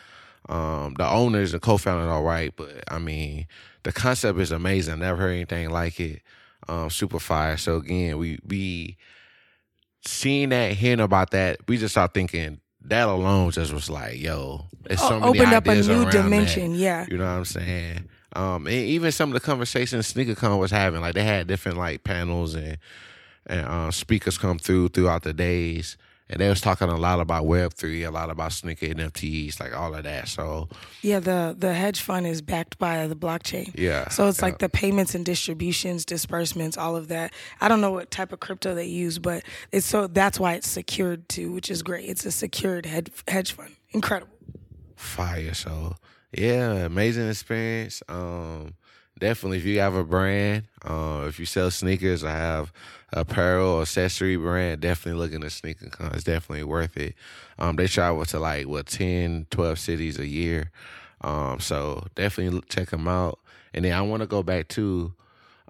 Um, 0.49 0.94
the 0.94 1.08
owners 1.08 1.52
and 1.52 1.62
co-founders 1.62 2.08
all 2.08 2.23
right, 2.23 2.52
but 2.56 2.82
I 2.88 2.99
mean, 2.99 3.47
the 3.82 3.93
concept 3.93 4.38
is 4.38 4.52
amazing. 4.52 4.99
Never 4.99 5.20
heard 5.20 5.32
anything 5.32 5.70
like 5.70 6.00
it. 6.00 6.23
Um, 6.69 6.91
super 6.91 7.19
fire. 7.19 7.56
So 7.56 7.76
again, 7.76 8.19
we, 8.19 8.38
we, 8.47 8.97
seeing 10.06 10.50
that, 10.50 10.73
hearing 10.73 11.00
about 11.00 11.31
that, 11.32 11.58
we 11.69 11.76
just 11.76 11.94
start 11.94 12.14
thinking 12.14 12.61
that 12.82 13.08
alone 13.08 13.50
just 13.50 13.73
was 13.73 13.91
like, 13.91 14.19
yo, 14.19 14.67
it's 14.87 15.02
so 15.02 15.20
many 15.20 15.38
opened 15.41 15.52
up 15.52 15.67
a 15.67 15.75
new 15.75 15.93
around 15.93 16.05
that. 16.05 16.12
dimension, 16.12 16.75
yeah. 16.75 17.06
you 17.08 17.19
know 17.19 17.25
what 17.25 17.31
I'm 17.31 17.44
saying. 17.44 18.08
Um, 18.35 18.67
and 18.67 18.75
even 18.75 19.12
some 19.12 19.31
of 19.31 19.35
the 19.35 19.41
conversations 19.41 20.12
SneakerCon 20.12 20.58
was 20.58 20.70
having, 20.70 21.00
like 21.00 21.14
they 21.14 21.25
had 21.25 21.47
different 21.47 21.79
like 21.79 22.05
panels 22.05 22.55
and 22.55 22.79
and 23.47 23.67
uh, 23.67 23.91
speakers 23.91 24.38
come 24.38 24.58
through 24.58 24.88
throughout 24.88 25.23
the 25.23 25.32
days, 25.32 25.97
and 26.30 26.40
they 26.40 26.49
was 26.49 26.60
talking 26.62 26.88
a 26.88 26.96
lot 26.96 27.20
about 27.20 27.44
Web 27.44 27.75
three, 27.75 28.04
a 28.04 28.10
lot 28.10 28.30
about 28.30 28.52
sneaker 28.52 28.87
NFTs, 28.87 29.60
like 29.60 29.76
all 29.76 29.94
of 29.94 30.04
that. 30.04 30.28
So 30.28 30.68
Yeah, 31.02 31.18
the 31.20 31.54
the 31.58 31.75
hedge 31.75 32.00
fund 32.00 32.26
is 32.26 32.40
backed 32.40 32.78
by 32.78 33.06
the 33.08 33.16
blockchain. 33.16 33.72
Yeah, 33.76 34.08
So 34.08 34.28
it's 34.28 34.38
yeah. 34.38 34.44
like 34.46 34.58
the 34.58 34.68
payments 34.68 35.14
and 35.14 35.26
distributions, 35.26 36.04
disbursements, 36.04 36.78
all 36.78 36.96
of 36.96 37.08
that. 37.08 37.34
I 37.60 37.68
don't 37.68 37.80
know 37.80 37.90
what 37.92 38.10
type 38.10 38.32
of 38.32 38.40
crypto 38.40 38.75
they 38.75 38.87
use, 38.87 39.18
but 39.18 39.42
it's 39.72 39.87
so 39.87 40.06
that's 40.06 40.40
why 40.40 40.54
it's 40.54 40.68
secured 40.68 41.28
too, 41.28 41.52
which 41.52 41.70
is 41.70 41.82
great. 41.82 42.08
It's 42.08 42.25
a 42.25 42.30
secured 42.30 42.87
hedge 42.87 43.10
hedge 43.28 43.52
fund. 43.52 43.76
Incredible. 43.90 44.32
fire. 44.96 45.52
So 45.54 45.96
yeah, 46.32 46.84
amazing 46.84 47.28
experience. 47.28 48.02
Um, 48.08 48.75
definitely 49.20 49.58
if 49.58 49.64
you 49.64 49.78
have 49.80 49.94
a 49.94 50.04
brand, 50.04 50.64
uh, 50.84 51.26
if 51.28 51.38
you 51.38 51.46
sell 51.46 51.70
sneakers 51.70 52.24
I 52.24 52.32
have 52.32 52.72
apparel 53.12 53.74
or 53.74 53.82
accessory 53.82 54.36
brand, 54.36 54.80
definitely 54.80 55.20
look 55.20 55.32
into 55.32 55.46
SneakerCon. 55.46 56.14
It's 56.14 56.24
definitely 56.24 56.64
worth 56.64 56.96
it. 56.96 57.14
Um, 57.58 57.76
they 57.76 57.86
travel 57.86 58.24
to 58.24 58.38
like 58.38 58.66
what 58.66 58.86
10, 58.86 59.46
12 59.50 59.78
cities 59.78 60.18
a 60.18 60.26
year. 60.26 60.70
Um, 61.20 61.60
so 61.60 62.06
definitely 62.14 62.62
check 62.68 62.90
them 62.90 63.06
out. 63.06 63.38
And 63.74 63.84
then 63.84 63.92
I 63.92 64.02
want 64.02 64.22
to 64.22 64.26
go 64.26 64.42
back 64.42 64.68
to 64.68 65.12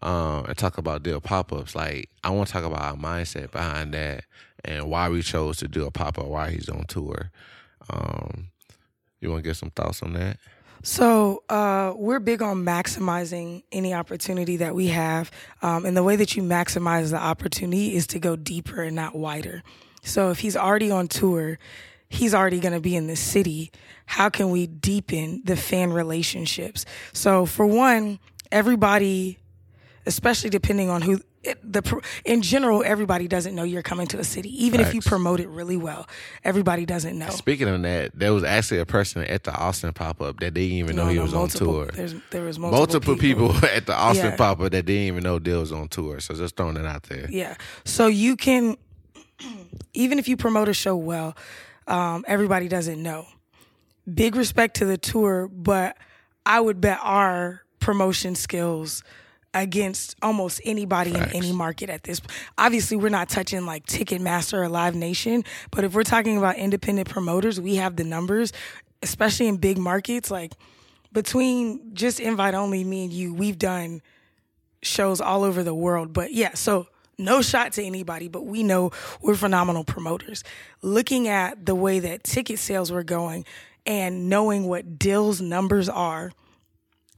um, 0.03 0.47
and 0.47 0.57
talk 0.57 0.79
about 0.79 1.03
Dill 1.03 1.21
pop 1.21 1.53
ups. 1.53 1.75
Like 1.75 2.09
I 2.25 2.31
want 2.31 2.49
to 2.49 2.53
talk 2.53 2.65
about 2.65 2.81
our 2.81 2.97
mindset 2.97 3.51
behind 3.51 3.93
that 3.95 4.25
and 4.65 4.89
why 4.89 5.09
we 5.09 5.23
chose 5.23 5.59
to 5.59 5.69
do 5.69 5.87
a 5.87 5.91
pop 5.91 6.19
up, 6.19 6.27
why 6.27 6.51
he's 6.51 6.69
on 6.69 6.85
tour. 6.85 7.31
Um, 7.91 8.49
you 9.21 9.31
want 9.31 9.43
to 9.43 9.49
get 9.49 9.57
some 9.57 9.71
thoughts 9.71 10.03
on 10.03 10.15
that? 10.15 10.39
So 10.83 11.43
uh, 11.49 11.93
we're 11.97 12.21
big 12.21 12.43
on 12.43 12.65
maximizing 12.65 13.63
any 13.71 13.93
opportunity 13.93 14.57
that 14.59 14.75
we 14.75 14.89
have, 14.89 15.31
um, 15.63 15.85
and 15.85 15.97
the 15.97 16.03
way 16.03 16.17
that 16.17 16.37
you 16.37 16.43
maximize 16.43 17.11
the 17.11 17.19
opportunity 17.19 17.95
is 17.95 18.07
to 18.09 18.19
go 18.19 18.37
deeper 18.37 18.83
and 18.83 18.97
not 18.97 19.15
wider. 19.15 19.63
So 20.03 20.31
if 20.31 20.39
he's 20.39 20.57
already 20.57 20.91
on 20.91 21.09
tour, 21.09 21.59
he's 22.09 22.35
already 22.35 22.61
going 22.61 22.73
to 22.73 22.81
be 22.81 22.97
in 22.97 23.07
the 23.07 23.17
city. 23.17 23.71
How 24.07 24.31
can 24.31 24.51
we 24.51 24.67
deepen 24.67 25.43
the 25.45 25.57
fan 25.57 25.93
relationships? 25.93 26.87
So 27.13 27.45
for 27.45 27.67
one, 27.67 28.19
everybody 28.51 29.39
especially 30.07 30.51
depending 30.51 30.91
on 30.91 31.03
who 31.03 31.21
it, 31.43 31.73
the 31.73 32.03
in 32.25 32.43
general, 32.43 32.83
everybody 32.85 33.27
doesn't 33.27 33.55
know 33.55 33.63
you're 33.63 33.83
coming 33.83 34.07
to 34.09 34.19
a 34.19 34.25
city. 34.25 34.65
Even 34.65 34.81
if 34.81 34.93
you 34.93 35.01
promote 35.01 35.41
it 35.41 35.49
really 35.49 35.77
well, 35.77 36.07
everybody 36.45 36.85
doesn't 36.85 37.19
know. 37.19 37.31
Speaking 37.31 37.67
of 37.69 37.81
that, 37.83 38.13
there 38.15 38.35
was 38.35 38.45
actually 38.45 38.81
a 38.81 38.87
person 38.87 39.23
at 39.25 39.45
the 39.45 39.55
Austin 39.55 39.93
pop 39.95 40.21
up 40.21 40.41
that 40.41 40.53
didn't 40.53 40.73
even 40.73 40.97
know 40.97 41.05
No, 41.05 41.09
he 41.11 41.17
no, 41.17 41.23
was 41.23 41.35
on 41.35 41.49
tour. 41.49 41.87
There 42.31 42.43
was 42.43 42.59
multiple, 42.59 42.71
Multiple 42.71 43.17
people, 43.17 43.57
at 43.65 43.87
the 43.87 43.95
Austin 43.95 44.27
Yeah. 44.33 44.37
pop 44.37 44.61
up 44.61 44.73
that 44.73 44.85
didn't 44.85 45.05
even 45.05 45.23
know 45.23 45.39
Dill 45.39 45.61
was 45.61 45.73
on 45.73 45.89
tour. 45.89 46.21
So 46.21 46.35
just 46.35 46.57
throwing 46.57 46.77
it 46.77 46.85
out 46.85 47.05
there. 47.05 47.27
Yeah. 47.31 47.55
So 47.85 48.07
you 48.07 48.37
can, 48.37 48.77
even 49.95 50.19
if 50.19 50.29
you 50.29 50.37
promote 50.37 50.69
a 50.69 50.75
show 50.75 50.95
well, 50.97 51.37
um, 51.87 52.25
everybody 52.29 52.69
doesn't 52.69 53.03
know. 53.03 53.27
Big 54.13 54.37
respect 54.37 54.77
to 54.77 54.85
the 54.85 54.99
tour, 54.99 55.49
but 55.49 55.97
I 56.45 56.61
would 56.61 56.81
bet 56.83 56.99
our 57.03 57.63
promotion 57.79 58.35
skills 58.35 59.03
against 59.55 60.17
almost 60.23 60.61
anybody 60.65 61.13
Facts. 61.13 61.33
in 61.33 61.37
any 61.37 61.53
market 61.53 61.91
at 61.91 62.05
this. 62.05 62.21
Obviously, 62.57 62.97
we're 62.97 63.09
not 63.09 63.29
touching 63.29 63.67
like 63.67 63.87
Ticketmaster 63.87 64.55
or 64.55 64.69
Live 64.69 64.95
Nation, 64.95 65.45
but 65.71 65.85
if 65.85 65.95
we're 65.95 66.05
talking 66.05 66.39
about 66.39 66.57
independent 66.57 67.09
promoters, 67.09 67.61
we 67.61 67.77
have 67.77 67.97
the 67.97 68.05
numbers, 68.05 68.53
especially 69.03 69.49
in 69.49 69.57
big 69.57 69.79
markets. 69.79 70.31
Like 70.31 70.53
between 71.13 71.95
just 71.95 72.21
invite 72.21 72.55
only, 72.55 72.85
me 72.85 73.05
and 73.05 73.13
you, 73.13 73.35
we've 73.35 73.59
done 73.59 74.03
shows 74.83 75.21
all 75.21 75.45
over 75.45 75.63
the 75.63 75.75
world. 75.75 76.13
But 76.13 76.33
yeah, 76.33 76.55
so 76.55 76.87
no 77.19 77.43
shot 77.43 77.73
to 77.73 77.83
anybody, 77.83 78.29
but 78.29 78.47
we 78.47 78.63
know 78.63 78.93
we're 79.21 79.35
phenomenal 79.35 79.85
promoters. 79.85 80.43
Looking 80.83 81.29
at 81.29 81.67
the 81.67 81.75
way 81.75 81.99
that 82.01 82.25
ticket 82.25 82.59
sales 82.59 82.91
were 82.91 83.03
going 83.03 83.45
and 83.85 84.29
knowing 84.29 84.67
what 84.67 84.99
Dill's 84.99 85.41
numbers 85.41 85.89
are 85.89 86.33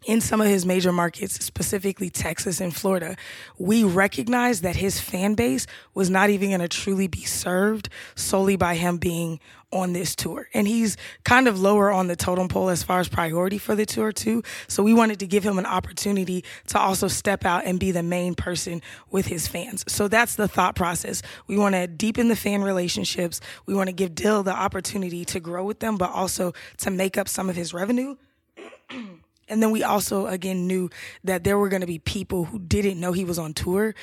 in 0.05 0.21
some 0.21 0.41
of 0.41 0.47
his 0.47 0.67
major 0.67 0.93
markets, 0.93 1.45
specifically 1.45 2.11
Texas 2.11 2.61
and 2.61 2.75
Florida, 2.75 3.17
we 3.59 3.85
recognized 3.85 4.63
that 4.63 4.77
his 4.77 5.01
fan 5.01 5.35
base 5.35 5.67
was 5.95 6.11
not 6.11 6.31
even 6.31 6.51
going 6.51 6.61
to 6.61 6.69
truly 6.69 7.07
be 7.07 7.25
served 7.25 7.89
solely 8.15 8.57
by 8.57 8.75
him 8.75 8.99
being 8.99 9.41
on 9.73 9.93
this 9.93 10.15
tour. 10.15 10.49
And 10.53 10.69
he's 10.69 10.97
kind 11.25 11.49
of 11.49 11.59
lower 11.61 11.91
on 11.91 12.07
the 12.07 12.17
totem 12.17 12.49
pole 12.49 12.69
as 12.69 12.83
far 12.83 13.01
as 13.01 13.09
priority 13.09 13.59
for 13.59 13.75
the 13.75 13.87
tour, 13.87 14.13
too. 14.13 14.43
So 14.69 14.83
we 14.83 14.93
wanted 14.93 15.19
to 15.21 15.27
give 15.27 15.45
him 15.45 15.59
an 15.59 15.67
opportunity 15.67 16.45
to 16.69 16.79
also 16.79 17.09
step 17.09 17.45
out 17.45 17.65
and 17.65 17.81
be 17.81 17.91
the 17.91 18.03
main 18.03 18.35
person 18.35 18.83
with 19.11 19.27
his 19.27 19.49
fans. 19.49 19.85
So 19.89 20.09
that's 20.09 20.35
the 20.35 20.47
thought 20.47 20.77
process. 20.77 21.23
We 21.47 21.57
want 21.57 21.75
to 21.75 21.87
deepen 21.87 22.29
the 22.29 22.37
fan 22.37 22.63
relationships. 22.63 23.41
We 23.65 23.75
want 23.75 23.89
to 23.89 23.95
give 23.95 24.15
Dill 24.15 24.43
the 24.43 24.55
opportunity 24.55 25.25
to 25.27 25.41
grow 25.41 25.65
with 25.65 25.81
them, 25.81 25.97
but 25.97 26.11
also 26.11 26.53
to 26.79 26.91
make 26.91 27.17
up 27.17 27.29
some 27.29 27.49
of 27.49 27.57
his 27.57 27.73
revenue. 27.73 28.17
And 29.53 29.63
then 29.63 29.71
we 29.71 29.83
also 29.83 30.27
again 30.27 30.67
knew 30.67 30.89
that 31.25 31.45
there 31.45 31.59
were 31.59 31.69
going 31.69 31.83
to 31.83 31.87
be 31.87 31.99
people 31.99 32.45
who 32.45 32.59
didn't 32.59 32.99
know 32.99 33.13
he 33.13 33.27
was 33.27 33.39
on 33.39 33.53
tour. 33.53 33.95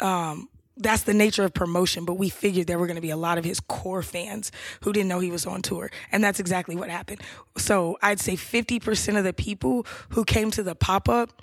Um, 0.00 0.48
that's 0.76 1.04
the 1.04 1.14
nature 1.14 1.44
of 1.44 1.54
promotion, 1.54 2.04
but 2.04 2.14
we 2.14 2.28
figured 2.28 2.66
there 2.66 2.80
were 2.80 2.88
going 2.88 2.96
to 2.96 3.00
be 3.00 3.10
a 3.10 3.16
lot 3.16 3.38
of 3.38 3.44
his 3.44 3.60
core 3.60 4.02
fans 4.02 4.50
who 4.82 4.92
didn't 4.92 5.08
know 5.08 5.20
he 5.20 5.30
was 5.30 5.46
on 5.46 5.62
tour. 5.62 5.92
And 6.10 6.24
that's 6.24 6.40
exactly 6.40 6.74
what 6.74 6.90
happened. 6.90 7.20
So 7.56 7.96
I'd 8.02 8.18
say 8.18 8.34
50% 8.34 9.16
of 9.16 9.22
the 9.22 9.32
people 9.32 9.86
who 10.10 10.24
came 10.24 10.50
to 10.50 10.64
the 10.64 10.74
pop 10.74 11.08
up 11.08 11.42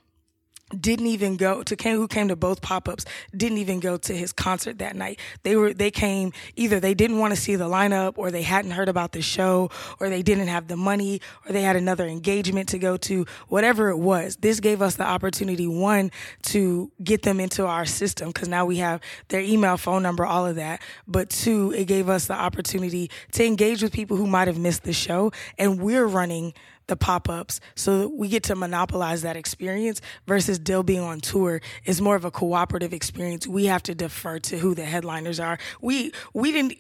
didn't 0.80 1.08
even 1.08 1.38
go 1.38 1.64
to 1.64 1.76
came 1.76 1.98
who 1.98 2.08
came 2.08 2.28
to 2.28 2.36
both 2.36 2.62
pop-ups 2.62 3.06
didn't 3.36 3.58
even 3.58 3.80
go 3.80 3.98
to 3.98 4.16
his 4.16 4.32
concert 4.34 4.80
that 4.80 4.96
night. 4.96 5.20
They 5.44 5.56
were 5.56 5.74
they 5.74 5.92
came 5.92 6.34
either 6.56 6.80
they 6.80 6.94
didn't 6.94 7.20
want 7.20 7.34
to 7.34 7.40
see 7.40 7.56
the 7.56 7.70
lineup 7.70 8.14
or 8.18 8.32
they 8.32 8.42
hadn't 8.42 8.72
heard 8.72 8.90
about 8.90 9.12
the 9.12 9.22
show 9.22 9.70
or 10.00 10.10
they 10.10 10.22
didn't 10.22 10.48
have 10.48 10.68
the 10.68 10.78
money 10.78 11.22
or 11.46 11.54
they 11.54 11.62
had 11.62 11.76
another 11.76 12.06
engagement 12.06 12.70
to 12.70 12.80
go 12.80 12.98
to. 12.98 13.26
Whatever 13.48 13.90
it 13.90 13.98
was 13.98 14.38
this 14.38 14.60
gave 14.60 14.82
us 14.82 14.96
the 14.96 15.06
opportunity 15.06 15.68
one 15.68 16.12
to 16.44 16.92
get 17.04 17.24
them 17.24 17.40
into 17.40 17.66
our 17.66 17.86
system 17.86 18.30
because 18.30 18.48
now 18.48 18.66
we 18.66 18.78
have 18.78 19.02
their 19.30 19.42
email 19.42 19.78
phone 19.78 20.04
number 20.04 20.26
all 20.26 20.46
of 20.46 20.56
that. 20.56 20.82
But 21.08 21.30
two 21.30 21.74
it 21.76 21.86
gave 21.86 22.10
us 22.10 22.28
the 22.28 22.36
opportunity 22.36 23.10
to 23.34 23.46
engage 23.46 23.82
with 23.82 23.92
people 23.94 24.18
who 24.18 24.28
might 24.28 24.48
have 24.48 24.58
missed 24.58 24.84
the 24.84 24.94
show 24.94 25.32
and 25.58 25.80
we're 25.82 26.06
running 26.06 26.54
the 26.92 26.98
pop-ups 26.98 27.62
so 27.74 28.12
we 28.14 28.28
get 28.28 28.44
to 28.44 28.54
monopolize 28.54 29.22
that 29.22 29.38
experience 29.38 30.02
versus 30.28 30.60
Dill 30.60 30.84
being 30.84 31.00
on 31.00 31.22
tour 31.22 31.62
is 31.86 32.02
more 32.02 32.18
of 32.18 32.26
a 32.26 32.32
cooperative 32.32 32.92
experience. 32.92 33.48
We 33.48 33.68
have 33.68 33.82
to 33.84 33.96
defer 33.96 34.40
to 34.40 34.60
who 34.60 34.76
the 34.76 34.84
headliners 34.84 35.40
are. 35.40 35.58
We 35.80 36.12
we 36.34 36.52
didn't 36.52 36.74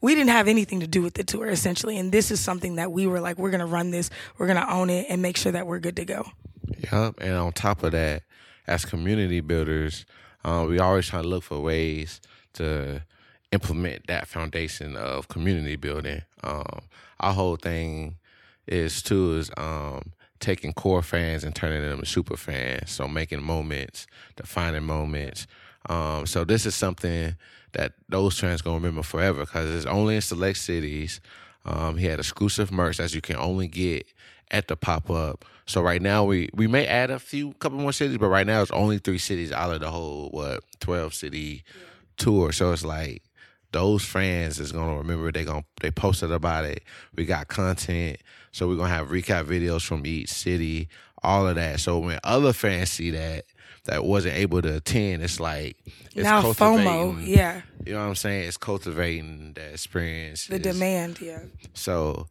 we 0.00 0.14
didn't 0.14 0.30
have 0.30 0.48
anything 0.48 0.80
to 0.80 0.86
do 0.86 1.02
with 1.02 1.14
the 1.14 1.22
tour 1.22 1.48
essentially 1.48 1.98
and 1.98 2.10
this 2.10 2.30
is 2.30 2.40
something 2.40 2.76
that 2.76 2.90
we 2.92 3.06
were 3.06 3.20
like 3.20 3.36
we're 3.36 3.50
going 3.50 3.60
to 3.60 3.66
run 3.66 3.90
this, 3.90 4.08
we're 4.38 4.46
going 4.46 4.58
to 4.58 4.72
own 4.72 4.88
it 4.88 5.04
and 5.10 5.20
make 5.20 5.36
sure 5.36 5.52
that 5.52 5.66
we're 5.66 5.80
good 5.80 5.96
to 5.96 6.06
go. 6.06 6.24
Yep. 6.90 7.16
And 7.20 7.34
on 7.34 7.52
top 7.52 7.82
of 7.82 7.92
that, 7.92 8.22
as 8.66 8.86
community 8.86 9.40
builders, 9.40 10.06
um, 10.44 10.70
we 10.70 10.78
always 10.78 11.08
try 11.08 11.20
to 11.20 11.28
look 11.28 11.42
for 11.42 11.60
ways 11.60 12.22
to 12.54 13.02
implement 13.52 14.06
that 14.06 14.28
foundation 14.28 14.96
of 14.96 15.28
community 15.28 15.76
building. 15.76 16.22
Um, 16.42 16.80
our 17.20 17.34
whole 17.34 17.56
thing 17.56 18.16
is 18.68 19.02
too 19.02 19.36
is 19.36 19.50
um, 19.56 20.12
taking 20.40 20.72
core 20.72 21.02
fans 21.02 21.44
and 21.44 21.54
turning 21.54 21.82
them 21.82 22.00
to 22.00 22.06
super 22.06 22.36
fans. 22.36 22.90
So 22.90 23.08
making 23.08 23.42
moments, 23.42 24.06
defining 24.36 24.84
moments. 24.84 25.46
Um, 25.88 26.26
so 26.26 26.44
this 26.44 26.66
is 26.66 26.74
something 26.74 27.34
that 27.72 27.92
those 28.08 28.38
fans 28.38 28.62
gonna 28.62 28.76
remember 28.76 29.02
forever 29.02 29.40
because 29.40 29.70
it's 29.70 29.86
only 29.86 30.16
in 30.16 30.20
select 30.20 30.58
cities. 30.58 31.20
Um, 31.64 31.96
he 31.96 32.06
had 32.06 32.18
exclusive 32.18 32.70
merch 32.70 32.98
that 32.98 33.14
you 33.14 33.20
can 33.20 33.36
only 33.36 33.68
get 33.68 34.06
at 34.50 34.68
the 34.68 34.76
pop 34.76 35.10
up. 35.10 35.44
So 35.66 35.82
right 35.82 36.00
now 36.00 36.24
we 36.24 36.48
we 36.54 36.66
may 36.66 36.86
add 36.86 37.10
a 37.10 37.18
few 37.18 37.52
couple 37.54 37.78
more 37.78 37.92
cities, 37.92 38.18
but 38.18 38.28
right 38.28 38.46
now 38.46 38.62
it's 38.62 38.70
only 38.70 38.98
three 38.98 39.18
cities 39.18 39.52
out 39.52 39.72
of 39.72 39.80
the 39.80 39.90
whole 39.90 40.28
what 40.30 40.64
twelve 40.80 41.14
city 41.14 41.64
tour. 42.16 42.52
So 42.52 42.72
it's 42.72 42.84
like 42.84 43.22
those 43.72 44.04
fans 44.04 44.58
is 44.60 44.72
gonna 44.72 44.96
remember 44.96 45.30
they 45.30 45.44
gonna 45.44 45.64
they 45.80 45.90
posted 45.90 46.32
about 46.32 46.64
it. 46.64 46.82
We 47.14 47.26
got 47.26 47.48
content, 47.48 48.18
so 48.52 48.68
we're 48.68 48.76
gonna 48.76 48.88
have 48.94 49.08
recap 49.08 49.44
videos 49.44 49.84
from 49.86 50.04
each 50.06 50.30
city, 50.30 50.88
all 51.22 51.46
of 51.46 51.56
that. 51.56 51.80
So 51.80 51.98
when 51.98 52.18
other 52.24 52.52
fans 52.52 52.90
see 52.90 53.10
that 53.12 53.44
that 53.84 54.04
wasn't 54.04 54.34
able 54.36 54.60
to 54.62 54.76
attend, 54.76 55.22
it's 55.22 55.40
like 55.40 55.76
it's 56.14 56.16
now 56.16 56.42
FOMO, 56.42 57.24
yeah, 57.26 57.62
You 57.86 57.94
know 57.94 58.00
what 58.00 58.06
I'm 58.08 58.14
saying? 58.16 58.48
It's 58.48 58.56
cultivating 58.56 59.52
that 59.54 59.72
experience. 59.72 60.46
the 60.46 60.58
demand, 60.58 61.20
yeah. 61.20 61.40
so 61.74 62.26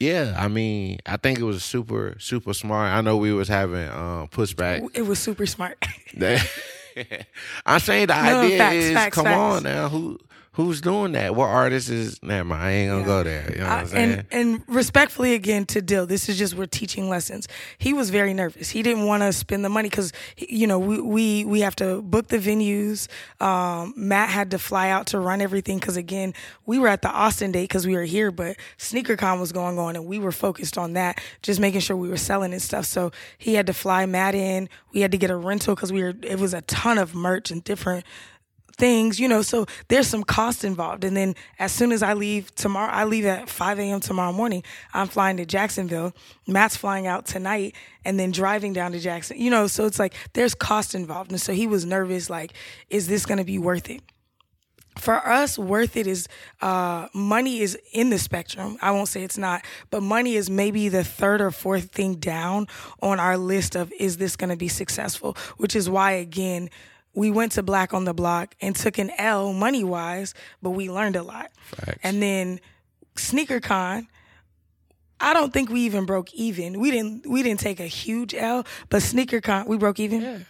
yeah, 0.00 0.34
I 0.36 0.48
mean, 0.48 0.98
I 1.06 1.16
think 1.18 1.38
it 1.38 1.44
was 1.44 1.62
super, 1.64 2.16
super 2.18 2.52
smart. 2.52 2.92
I 2.92 3.00
know 3.00 3.16
we 3.16 3.32
was 3.32 3.46
having 3.48 3.88
um, 3.88 4.26
pushback. 4.28 4.88
It 4.92 5.02
was 5.02 5.18
super 5.20 5.46
smart. 5.46 5.78
I'm 7.66 7.80
saying 7.80 8.06
the 8.08 8.22
No, 8.22 8.40
idea 8.42 8.58
facts, 8.58 8.74
is, 8.76 8.92
facts, 8.92 9.14
come 9.14 9.24
facts. 9.24 9.38
on 9.38 9.62
now, 9.62 9.88
who 9.88 10.18
who's 10.54 10.80
doing 10.80 11.12
that? 11.12 11.34
What 11.34 11.46
artist 11.46 11.90
is? 11.90 12.22
Never 12.22 12.44
mind, 12.44 12.62
I 12.62 12.70
ain't 12.70 12.90
gonna 12.90 13.04
go 13.04 13.22
there. 13.22 13.50
You 13.52 13.58
know 13.58 13.64
what 13.68 13.72
I'm 13.72 13.86
saying? 13.86 14.12
and 14.12 14.26
and 14.30 14.62
respectfully 14.68 15.34
again 15.34 15.66
to 15.66 15.82
Dill, 15.82 16.06
this 16.06 16.28
is 16.28 16.38
just 16.38 16.54
we're 16.54 16.66
teaching 16.66 17.08
lessons. 17.08 17.48
He 17.78 17.92
was 17.92 18.10
very 18.10 18.32
nervous. 18.34 18.70
He 18.70 18.82
didn't 18.82 19.06
want 19.06 19.22
to 19.22 19.32
spend 19.32 19.64
the 19.64 19.68
money 19.68 19.88
because 19.88 20.12
you 20.36 20.66
know 20.66 20.78
we, 20.78 21.00
we 21.00 21.44
we 21.44 21.60
have 21.60 21.76
to 21.76 22.02
book 22.02 22.28
the 22.28 22.38
venues. 22.38 23.08
Um, 23.44 23.94
Matt 23.96 24.30
had 24.30 24.52
to 24.52 24.58
fly 24.58 24.90
out 24.90 25.08
to 25.08 25.18
run 25.18 25.40
everything 25.40 25.78
because 25.78 25.96
again 25.96 26.32
we 26.66 26.78
were 26.78 26.88
at 26.88 27.02
the 27.02 27.10
Austin 27.10 27.52
date 27.52 27.64
because 27.64 27.86
we 27.86 27.94
were 27.94 28.04
here, 28.04 28.30
but 28.30 28.56
SneakerCon 28.78 29.40
was 29.40 29.52
going 29.52 29.78
on 29.78 29.96
and 29.96 30.06
we 30.06 30.18
were 30.18 30.32
focused 30.32 30.78
on 30.78 30.94
that, 30.94 31.20
just 31.42 31.58
making 31.60 31.80
sure 31.80 31.96
we 31.96 32.08
were 32.08 32.16
selling 32.16 32.52
and 32.52 32.62
stuff. 32.62 32.86
So 32.86 33.10
he 33.38 33.54
had 33.54 33.66
to 33.66 33.74
fly 33.74 34.06
Matt 34.06 34.34
in. 34.34 34.68
We 34.92 35.00
had 35.00 35.10
to 35.10 35.18
get 35.18 35.30
a 35.30 35.36
rental 35.36 35.74
because 35.74 35.92
we 35.92 36.02
were. 36.02 36.14
It 36.22 36.38
was 36.38 36.54
a 36.54 36.62
ton 36.62 36.98
of 36.98 37.14
merch 37.14 37.50
and 37.50 37.62
different 37.64 38.04
things, 38.74 39.18
you 39.18 39.28
know, 39.28 39.42
so 39.42 39.66
there's 39.88 40.06
some 40.06 40.24
cost 40.24 40.64
involved. 40.64 41.04
And 41.04 41.16
then 41.16 41.34
as 41.58 41.72
soon 41.72 41.92
as 41.92 42.02
I 42.02 42.14
leave 42.14 42.54
tomorrow, 42.54 42.92
I 42.92 43.04
leave 43.04 43.24
at 43.26 43.48
5 43.48 43.78
a.m. 43.78 44.00
tomorrow 44.00 44.32
morning. 44.32 44.62
I'm 44.92 45.08
flying 45.08 45.36
to 45.38 45.46
Jacksonville. 45.46 46.12
Matt's 46.46 46.76
flying 46.76 47.06
out 47.06 47.26
tonight 47.26 47.74
and 48.04 48.18
then 48.18 48.30
driving 48.30 48.72
down 48.72 48.92
to 48.92 49.00
Jackson, 49.00 49.38
you 49.38 49.50
know, 49.50 49.66
so 49.66 49.86
it's 49.86 49.98
like 49.98 50.14
there's 50.34 50.54
cost 50.54 50.94
involved. 50.94 51.30
And 51.30 51.40
so 51.40 51.52
he 51.52 51.66
was 51.66 51.84
nervous, 51.84 52.28
like, 52.28 52.52
is 52.90 53.06
this 53.06 53.24
going 53.26 53.38
to 53.38 53.44
be 53.44 53.58
worth 53.58 53.88
it? 53.88 54.02
for 54.98 55.26
us, 55.26 55.58
worth 55.58 55.96
it 55.96 56.06
is 56.06 56.28
uh, 56.62 57.08
money 57.12 57.60
is 57.60 57.76
in 57.92 58.10
the 58.10 58.18
spectrum. 58.18 58.78
I 58.80 58.90
won't 58.92 59.08
say 59.08 59.22
it's 59.22 59.38
not, 59.38 59.64
but 59.90 60.02
money 60.02 60.36
is 60.36 60.48
maybe 60.48 60.88
the 60.88 61.04
third 61.04 61.40
or 61.40 61.50
fourth 61.50 61.90
thing 61.90 62.16
down 62.16 62.68
on 63.02 63.18
our 63.18 63.36
list 63.36 63.74
of 63.74 63.92
is 63.98 64.18
this 64.18 64.36
going 64.36 64.50
to 64.50 64.56
be 64.56 64.68
successful? 64.68 65.36
Which 65.56 65.74
is 65.74 65.90
why, 65.90 66.12
again, 66.12 66.70
we 67.14 67.30
went 67.30 67.52
to 67.52 67.62
Black 67.62 67.94
on 67.94 68.04
the 68.04 68.14
Block 68.14 68.54
and 68.60 68.74
took 68.74 68.98
an 68.98 69.10
L 69.18 69.52
money 69.52 69.84
wise, 69.84 70.34
but 70.62 70.70
we 70.70 70.90
learned 70.90 71.16
a 71.16 71.22
lot. 71.22 71.50
Facts. 71.62 71.98
And 72.02 72.22
then 72.22 72.60
Sneaker 73.16 73.60
Con, 73.60 74.08
I 75.20 75.32
don't 75.32 75.52
think 75.52 75.70
we 75.70 75.80
even 75.82 76.06
broke 76.06 76.34
even. 76.34 76.80
We 76.80 76.90
didn't 76.90 77.26
we 77.26 77.42
didn't 77.42 77.60
take 77.60 77.80
a 77.80 77.86
huge 77.86 78.34
L, 78.34 78.66
but 78.90 79.02
Sneaker 79.02 79.40
Con 79.40 79.66
we 79.66 79.78
broke 79.78 80.00
even. 80.00 80.44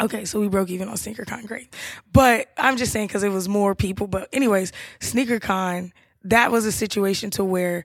Okay, 0.00 0.24
so 0.24 0.40
we 0.40 0.48
broke 0.48 0.70
even 0.70 0.88
on 0.88 0.94
SneakerCon, 0.94 1.46
great. 1.46 1.72
But 2.12 2.48
I'm 2.56 2.78
just 2.78 2.92
saying 2.92 3.08
because 3.08 3.22
it 3.22 3.28
was 3.28 3.48
more 3.48 3.74
people. 3.74 4.06
But 4.06 4.28
anyways, 4.32 4.72
SneakerCon, 5.00 5.92
that 6.24 6.50
was 6.50 6.64
a 6.64 6.72
situation 6.72 7.30
to 7.32 7.44
where 7.44 7.84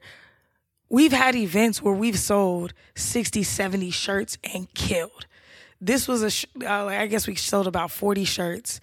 we've 0.88 1.12
had 1.12 1.36
events 1.36 1.82
where 1.82 1.94
we've 1.94 2.18
sold 2.18 2.72
60, 2.94 3.42
70 3.42 3.90
shirts 3.90 4.38
and 4.42 4.72
killed. 4.72 5.26
This 5.80 6.08
was 6.08 6.22
a, 6.22 6.30
sh- 6.30 6.46
uh, 6.62 6.86
I 6.86 7.06
guess 7.06 7.26
we 7.26 7.34
sold 7.34 7.66
about 7.66 7.90
40 7.90 8.24
shirts 8.24 8.80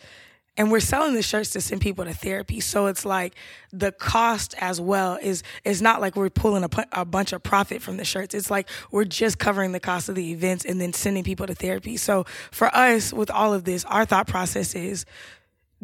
and 0.57 0.71
we're 0.71 0.79
selling 0.79 1.13
the 1.13 1.21
shirts 1.21 1.49
to 1.51 1.61
send 1.61 1.81
people 1.81 2.05
to 2.05 2.13
therapy. 2.13 2.59
So 2.61 2.87
it's 2.87 3.05
like 3.05 3.35
the 3.73 3.91
cost 3.91 4.55
as 4.57 4.79
well 4.79 5.17
is 5.21 5.43
is 5.63 5.81
not 5.81 5.99
like 5.99 6.15
we're 6.15 6.29
pulling 6.29 6.63
a, 6.63 6.69
a 6.93 7.05
bunch 7.05 7.33
of 7.33 7.43
profit 7.43 7.81
from 7.81 7.97
the 7.97 8.05
shirts. 8.05 8.33
It's 8.33 8.49
like 8.49 8.69
we're 8.91 9.03
just 9.03 9.37
covering 9.37 9.73
the 9.73 9.79
cost 9.79 10.07
of 10.07 10.15
the 10.15 10.31
events 10.31 10.63
and 10.63 10.79
then 10.79 10.93
sending 10.93 11.23
people 11.23 11.47
to 11.47 11.55
therapy. 11.55 11.97
So 11.97 12.25
for 12.51 12.73
us, 12.73 13.11
with 13.11 13.29
all 13.29 13.53
of 13.53 13.65
this, 13.65 13.83
our 13.85 14.05
thought 14.05 14.27
process 14.27 14.75
is, 14.75 15.05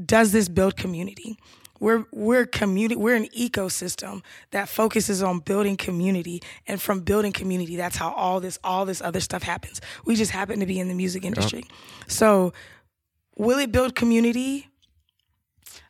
does 0.04 0.32
this 0.32 0.48
build 0.48 0.78
community? 0.78 1.38
We're 1.82 2.06
we're 2.12 2.46
community. 2.46 2.96
We're 2.96 3.16
an 3.16 3.28
ecosystem 3.30 4.22
that 4.52 4.70
focuses 4.70 5.24
on 5.24 5.40
building 5.40 5.76
community, 5.76 6.44
and 6.68 6.80
from 6.80 7.02
building 7.02 7.34
community, 7.34 7.76
that's 7.76 7.98
how 7.98 8.12
all 8.14 8.40
this 8.40 8.60
all 8.64 8.86
this 8.86 9.02
other 9.02 9.20
stuff 9.20 9.42
happens. 9.42 9.82
We 10.06 10.16
just 10.16 10.32
happen 10.32 10.60
to 10.60 10.68
be 10.68 10.80
in 10.80 10.88
the 10.90 10.94
music 10.94 11.26
industry, 11.26 11.66
so 12.08 12.54
will 13.36 13.58
it 13.58 13.72
build 13.72 13.96
community? 13.96 14.68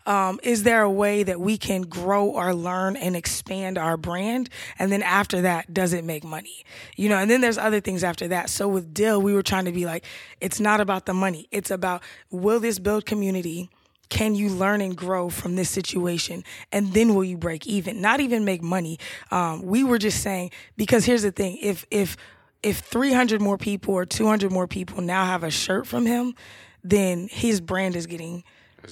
Um, 0.05 0.39
is 0.41 0.63
there 0.63 0.81
a 0.81 0.89
way 0.89 1.24
that 1.24 1.39
we 1.39 1.57
can 1.57 1.83
grow 1.83 2.25
or 2.25 2.55
learn 2.55 2.95
and 2.95 3.15
expand 3.15 3.77
our 3.77 3.98
brand? 3.98 4.50
And 4.79 4.91
then 4.91 5.03
after 5.03 5.41
that, 5.41 5.74
does 5.74 5.93
it 5.93 6.03
make 6.03 6.24
money? 6.24 6.63
You 6.95 7.10
know, 7.10 7.17
and 7.17 7.29
then 7.29 7.41
there's 7.41 7.57
other 7.57 7.81
things 7.81 8.03
after 8.03 8.27
that. 8.29 8.50
So 8.50 8.67
with 8.67 8.93
Dill, 8.93 9.21
we 9.21 9.33
were 9.33 9.43
trying 9.43 9.65
to 9.65 9.71
be 9.71 9.86
like, 9.86 10.05
it's 10.39 10.60
not 10.60 10.81
about 10.81 11.05
the 11.05 11.13
money. 11.13 11.48
It's 11.51 11.69
about 11.69 12.01
will 12.31 12.60
this 12.60 12.79
build 12.79 13.05
community? 13.05 13.69
Can 14.12 14.36
you 14.36 14.50
learn 14.50 14.82
and 14.82 14.96
grow 14.96 15.30
from 15.30 15.56
this 15.56 15.70
situation? 15.70 16.44
And 16.74 16.94
then 16.94 17.15
will 17.15 17.24
you 17.24 17.38
break 17.38 17.65
even? 17.65 18.01
Not 18.01 18.20
even 18.20 18.44
make 18.44 18.62
money. 18.62 19.00
Um, 19.32 19.62
we 19.62 19.86
were 19.86 19.98
just 19.98 20.22
saying, 20.22 20.51
because 20.75 21.06
here's 21.06 21.22
the 21.22 21.32
thing 21.32 21.58
if, 21.62 21.86
if, 21.89 22.18
if 22.62 22.80
300 22.80 23.41
more 23.41 23.58
people 23.58 23.94
or 23.94 24.06
200 24.06 24.51
more 24.51 24.68
people 24.68 25.01
now 25.01 25.25
have 25.25 25.44
a 25.44 25.50
shirt 25.50 25.88
from 25.88 26.06
him, 26.06 26.36
then 26.84 27.30
his 27.32 27.62
brand 27.62 27.96
is 27.96 28.06
getting 28.06 28.44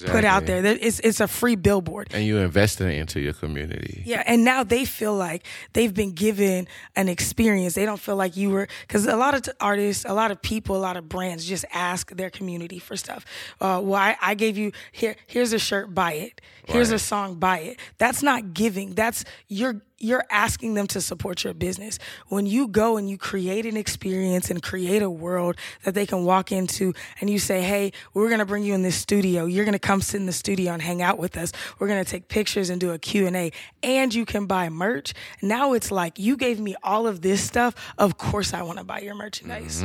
put 0.05 0.25
out 0.25 0.45
there. 0.45 0.65
It's 0.65 0.99
it's 0.99 1.19
a 1.19 1.27
free 1.27 1.55
billboard. 1.55 2.09
And 2.13 2.23
you 2.25 2.37
investing 2.37 2.91
into 2.91 3.19
your 3.19 3.33
community. 3.33 4.03
Yeah, 4.05 4.23
and 4.25 4.43
now 4.43 4.63
they 4.63 4.85
feel 4.85 5.15
like 5.15 5.45
they've 5.73 5.93
been 5.93 6.13
given 6.13 6.67
an 6.95 7.09
experience. 7.09 7.75
They 7.75 7.85
don't 7.85 7.99
feel 7.99 8.15
like 8.15 8.37
you 8.37 8.49
were 8.49 8.67
because 8.81 9.05
a 9.05 9.15
lot 9.15 9.33
of 9.33 9.53
artists, 9.59 10.05
a 10.05 10.13
lot 10.13 10.31
of 10.31 10.41
people, 10.41 10.75
a 10.75 10.77
lot 10.77 10.97
of 10.97 11.09
brands 11.09 11.45
just 11.45 11.65
ask 11.73 12.11
their 12.11 12.29
community 12.29 12.79
for 12.79 12.95
stuff. 12.95 13.25
Uh, 13.59 13.81
well, 13.83 13.95
I, 13.95 14.17
I 14.21 14.35
gave 14.35 14.57
you 14.57 14.71
here. 14.91 15.15
Here's 15.27 15.53
a 15.53 15.59
shirt, 15.59 15.93
buy 15.93 16.13
it. 16.13 16.41
Here's 16.65 16.91
a 16.91 16.99
song, 16.99 17.35
buy 17.35 17.59
it. 17.59 17.79
That's 17.97 18.21
not 18.21 18.53
giving. 18.53 18.93
That's 18.93 19.25
you're 19.47 19.81
you're 19.99 20.25
asking 20.29 20.73
them 20.73 20.87
to 20.87 21.01
support 21.01 21.43
your 21.43 21.53
business. 21.53 21.99
When 22.27 22.45
you 22.45 22.67
go 22.67 22.97
and 22.97 23.09
you 23.09 23.17
create 23.17 23.65
an 23.65 23.77
experience 23.77 24.49
and 24.49 24.61
create 24.61 25.01
a 25.01 25.09
world 25.09 25.55
that 25.83 25.93
they 25.93 26.05
can 26.05 26.25
walk 26.25 26.51
into 26.51 26.93
and 27.19 27.29
you 27.29 27.39
say, 27.39 27.61
"Hey, 27.61 27.91
we're 28.13 28.27
going 28.27 28.39
to 28.39 28.45
bring 28.45 28.63
you 28.63 28.73
in 28.73 28.81
this 28.81 28.95
studio. 28.95 29.45
You're 29.45 29.65
going 29.65 29.73
to 29.73 29.79
come 29.79 30.01
sit 30.01 30.17
in 30.19 30.25
the 30.25 30.31
studio 30.31 30.73
and 30.73 30.81
hang 30.81 31.01
out 31.01 31.19
with 31.19 31.37
us. 31.37 31.51
We're 31.77 31.87
going 31.87 32.03
to 32.03 32.09
take 32.09 32.27
pictures 32.27 32.69
and 32.69 32.79
do 32.79 32.91
a 32.91 32.99
Q&A 32.99 33.51
and 33.83 34.13
you 34.13 34.25
can 34.25 34.45
buy 34.45 34.69
merch." 34.69 35.13
Now 35.41 35.73
it's 35.73 35.91
like 35.91 36.17
you 36.19 36.37
gave 36.37 36.59
me 36.59 36.75
all 36.83 37.07
of 37.07 37.21
this 37.21 37.43
stuff. 37.43 37.75
Of 37.97 38.17
course 38.17 38.53
I 38.53 38.61
want 38.61 38.77
to 38.79 38.83
buy 38.83 38.99
your 38.99 39.15
merchandise. 39.15 39.83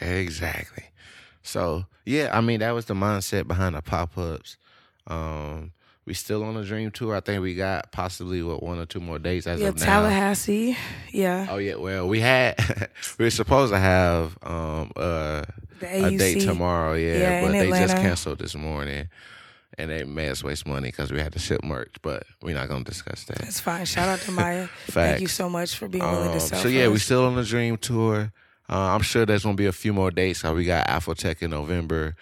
Exactly. 0.00 0.84
So 1.42 1.86
yeah, 2.04 2.30
I 2.32 2.40
mean 2.40 2.60
that 2.60 2.72
was 2.72 2.86
the 2.86 2.94
mindset 2.94 3.46
behind 3.48 3.74
the 3.74 3.82
pop 3.82 4.16
ups. 4.16 4.56
Um, 5.06 5.72
we 6.06 6.14
still 6.14 6.42
on 6.44 6.56
a 6.56 6.64
dream 6.64 6.90
tour. 6.90 7.14
I 7.14 7.20
think 7.20 7.42
we 7.42 7.54
got 7.54 7.92
possibly 7.92 8.42
what 8.42 8.62
one 8.62 8.78
or 8.78 8.86
two 8.86 9.00
more 9.00 9.18
dates 9.18 9.46
as 9.46 9.60
Yeah, 9.60 9.68
of 9.68 9.78
now. 9.78 9.84
Tallahassee. 9.86 10.76
Yeah. 11.12 11.46
Oh 11.50 11.58
yeah, 11.58 11.74
well 11.76 12.08
we 12.08 12.20
had 12.20 12.56
we 13.18 13.26
were 13.26 13.30
supposed 13.30 13.72
to 13.72 13.78
have 13.78 14.36
um 14.42 14.90
uh 14.96 15.42
a 15.82 16.10
date 16.16 16.40
tomorrow, 16.42 16.94
yeah, 16.94 17.16
Yeah, 17.18 17.42
but 17.42 17.52
they 17.52 17.70
just 17.70 17.96
canceled 17.96 18.38
this 18.38 18.54
morning, 18.54 19.08
and 19.78 19.90
they 19.90 20.04
made 20.04 20.28
us 20.28 20.44
waste 20.44 20.66
money 20.66 20.88
because 20.88 21.10
we 21.10 21.20
had 21.20 21.32
to 21.32 21.38
ship 21.38 21.62
merch. 21.64 21.94
But 22.02 22.24
we're 22.42 22.54
not 22.54 22.68
gonna 22.68 22.84
discuss 22.84 23.24
that. 23.24 23.40
It's 23.42 23.60
fine. 23.60 23.84
Shout 23.86 24.08
out 24.08 24.18
to 24.20 24.32
Maya. 24.32 24.68
Thank 24.88 25.20
you 25.22 25.26
so 25.28 25.48
much 25.48 25.76
for 25.76 25.88
being 25.88 26.04
willing 26.04 26.28
Um, 26.28 26.34
to 26.34 26.40
sell. 26.40 26.60
so 26.62 26.68
yeah, 26.68 26.88
we 26.88 26.94
us. 26.96 27.02
still 27.02 27.24
on 27.24 27.36
the 27.36 27.44
dream 27.44 27.76
tour. 27.78 28.32
Uh, 28.68 28.94
I'm 28.94 29.00
sure 29.02 29.24
there's 29.26 29.42
gonna 29.42 29.56
be 29.56 29.66
a 29.66 29.72
few 29.72 29.92
more 29.94 30.10
dates. 30.10 30.42
How 30.42 30.54
we 30.54 30.64
got 30.64 30.86
Afrotech 30.86 31.40
in 31.42 31.50
November. 31.50 32.14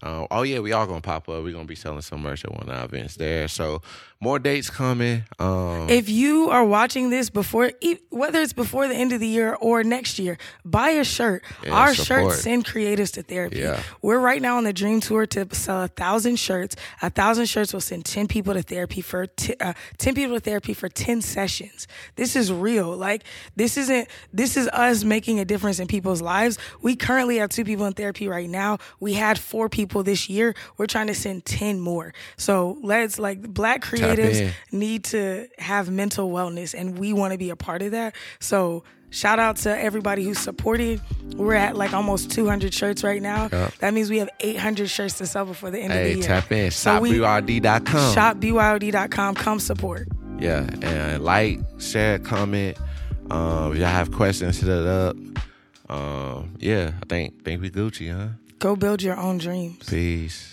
Uh, 0.00 0.26
oh 0.30 0.42
yeah, 0.42 0.58
we 0.60 0.72
all 0.72 0.86
gonna 0.86 1.00
pop 1.00 1.28
up. 1.28 1.42
We're 1.42 1.52
gonna 1.52 1.64
be 1.64 1.74
selling 1.74 2.00
some 2.00 2.22
merch 2.22 2.44
at 2.44 2.52
one 2.52 2.68
of 2.68 2.76
our 2.76 2.84
events 2.84 3.16
there. 3.16 3.48
So 3.48 3.82
more 4.22 4.38
dates 4.38 4.70
coming. 4.70 5.24
Um, 5.40 5.90
If 5.90 6.08
you 6.08 6.48
are 6.48 6.64
watching 6.64 7.10
this 7.10 7.28
before, 7.28 7.72
whether 8.10 8.40
it's 8.40 8.52
before 8.52 8.86
the 8.86 8.94
end 8.94 9.12
of 9.12 9.18
the 9.18 9.26
year 9.26 9.54
or 9.54 9.82
next 9.82 10.16
year, 10.20 10.38
buy 10.64 10.90
a 10.90 11.02
shirt. 11.02 11.42
Our 11.68 11.92
support. 11.92 12.06
shirts 12.30 12.42
send 12.42 12.64
creators 12.64 13.10
to 13.12 13.22
therapy. 13.24 13.58
Yeah. 13.58 13.82
We're 14.00 14.20
right 14.20 14.40
now 14.40 14.58
on 14.58 14.64
the 14.64 14.72
dream 14.72 15.00
tour 15.00 15.26
to 15.26 15.52
sell 15.52 15.82
a 15.82 15.88
thousand 15.88 16.36
shirts. 16.36 16.76
A 17.02 17.10
thousand 17.10 17.46
shirts 17.46 17.72
will 17.72 17.80
send 17.80 18.04
ten 18.04 18.28
people 18.28 18.54
to 18.54 18.62
therapy 18.62 19.00
for 19.00 19.26
t- 19.26 19.56
uh, 19.58 19.72
ten 19.98 20.14
people 20.14 20.36
to 20.36 20.40
therapy 20.40 20.72
for 20.72 20.88
ten 20.88 21.20
sessions. 21.20 21.88
This 22.14 22.36
is 22.36 22.52
real. 22.52 22.96
Like 22.96 23.24
this 23.56 23.76
isn't. 23.76 24.06
This 24.32 24.56
is 24.56 24.68
us 24.68 25.02
making 25.02 25.40
a 25.40 25.44
difference 25.44 25.80
in 25.80 25.88
people's 25.88 26.22
lives. 26.22 26.58
We 26.80 26.94
currently 26.94 27.38
have 27.38 27.50
two 27.50 27.64
people 27.64 27.86
in 27.86 27.94
therapy 27.94 28.28
right 28.28 28.48
now. 28.48 28.78
We 29.00 29.14
had 29.14 29.36
four 29.36 29.68
people 29.68 30.04
this 30.04 30.28
year. 30.28 30.54
We're 30.76 30.86
trying 30.86 31.08
to 31.08 31.14
send 31.14 31.44
ten 31.44 31.80
more. 31.80 32.14
So 32.36 32.78
let's 32.82 33.18
like 33.18 33.42
black 33.42 33.82
creators 33.82 34.11
in. 34.18 34.52
need 34.70 35.04
to 35.04 35.48
have 35.58 35.90
mental 35.90 36.30
wellness 36.30 36.78
and 36.78 36.98
we 36.98 37.12
want 37.12 37.32
to 37.32 37.38
be 37.38 37.50
a 37.50 37.56
part 37.56 37.82
of 37.82 37.92
that. 37.92 38.14
So 38.40 38.84
shout 39.10 39.38
out 39.38 39.56
to 39.58 39.78
everybody 39.78 40.24
who 40.24 40.34
supported. 40.34 41.00
We're 41.36 41.54
at 41.54 41.76
like 41.76 41.92
almost 41.92 42.30
200 42.30 42.72
shirts 42.74 43.04
right 43.04 43.22
now. 43.22 43.48
Yep. 43.52 43.74
That 43.78 43.94
means 43.94 44.10
we 44.10 44.18
have 44.18 44.30
800 44.40 44.88
shirts 44.88 45.18
to 45.18 45.26
sell 45.26 45.44
before 45.44 45.70
the 45.70 45.80
end 45.80 45.92
of 45.92 45.98
the 46.02 46.14
year. 46.14 46.22
tap 46.22 46.50
in. 46.50 46.70
So 46.70 47.00
ShopBYD.com. 47.00 48.14
ShopBYOD.com. 48.14 49.34
Come 49.34 49.60
support. 49.60 50.08
Yeah, 50.38 50.68
and 50.82 51.22
like, 51.22 51.60
share, 51.78 52.18
comment. 52.18 52.76
Um, 53.30 53.72
if 53.72 53.78
y'all 53.78 53.86
have 53.86 54.10
questions, 54.10 54.58
hit 54.58 54.68
it 54.68 54.86
up. 54.86 55.14
Um, 55.88 56.56
yeah, 56.58 56.92
I 57.00 57.06
think 57.06 57.44
think 57.44 57.62
we 57.62 57.70
Gucci, 57.70 58.12
huh? 58.12 58.28
Go 58.58 58.74
build 58.76 59.02
your 59.02 59.16
own 59.16 59.38
dreams. 59.38 59.88
Peace. 59.88 60.51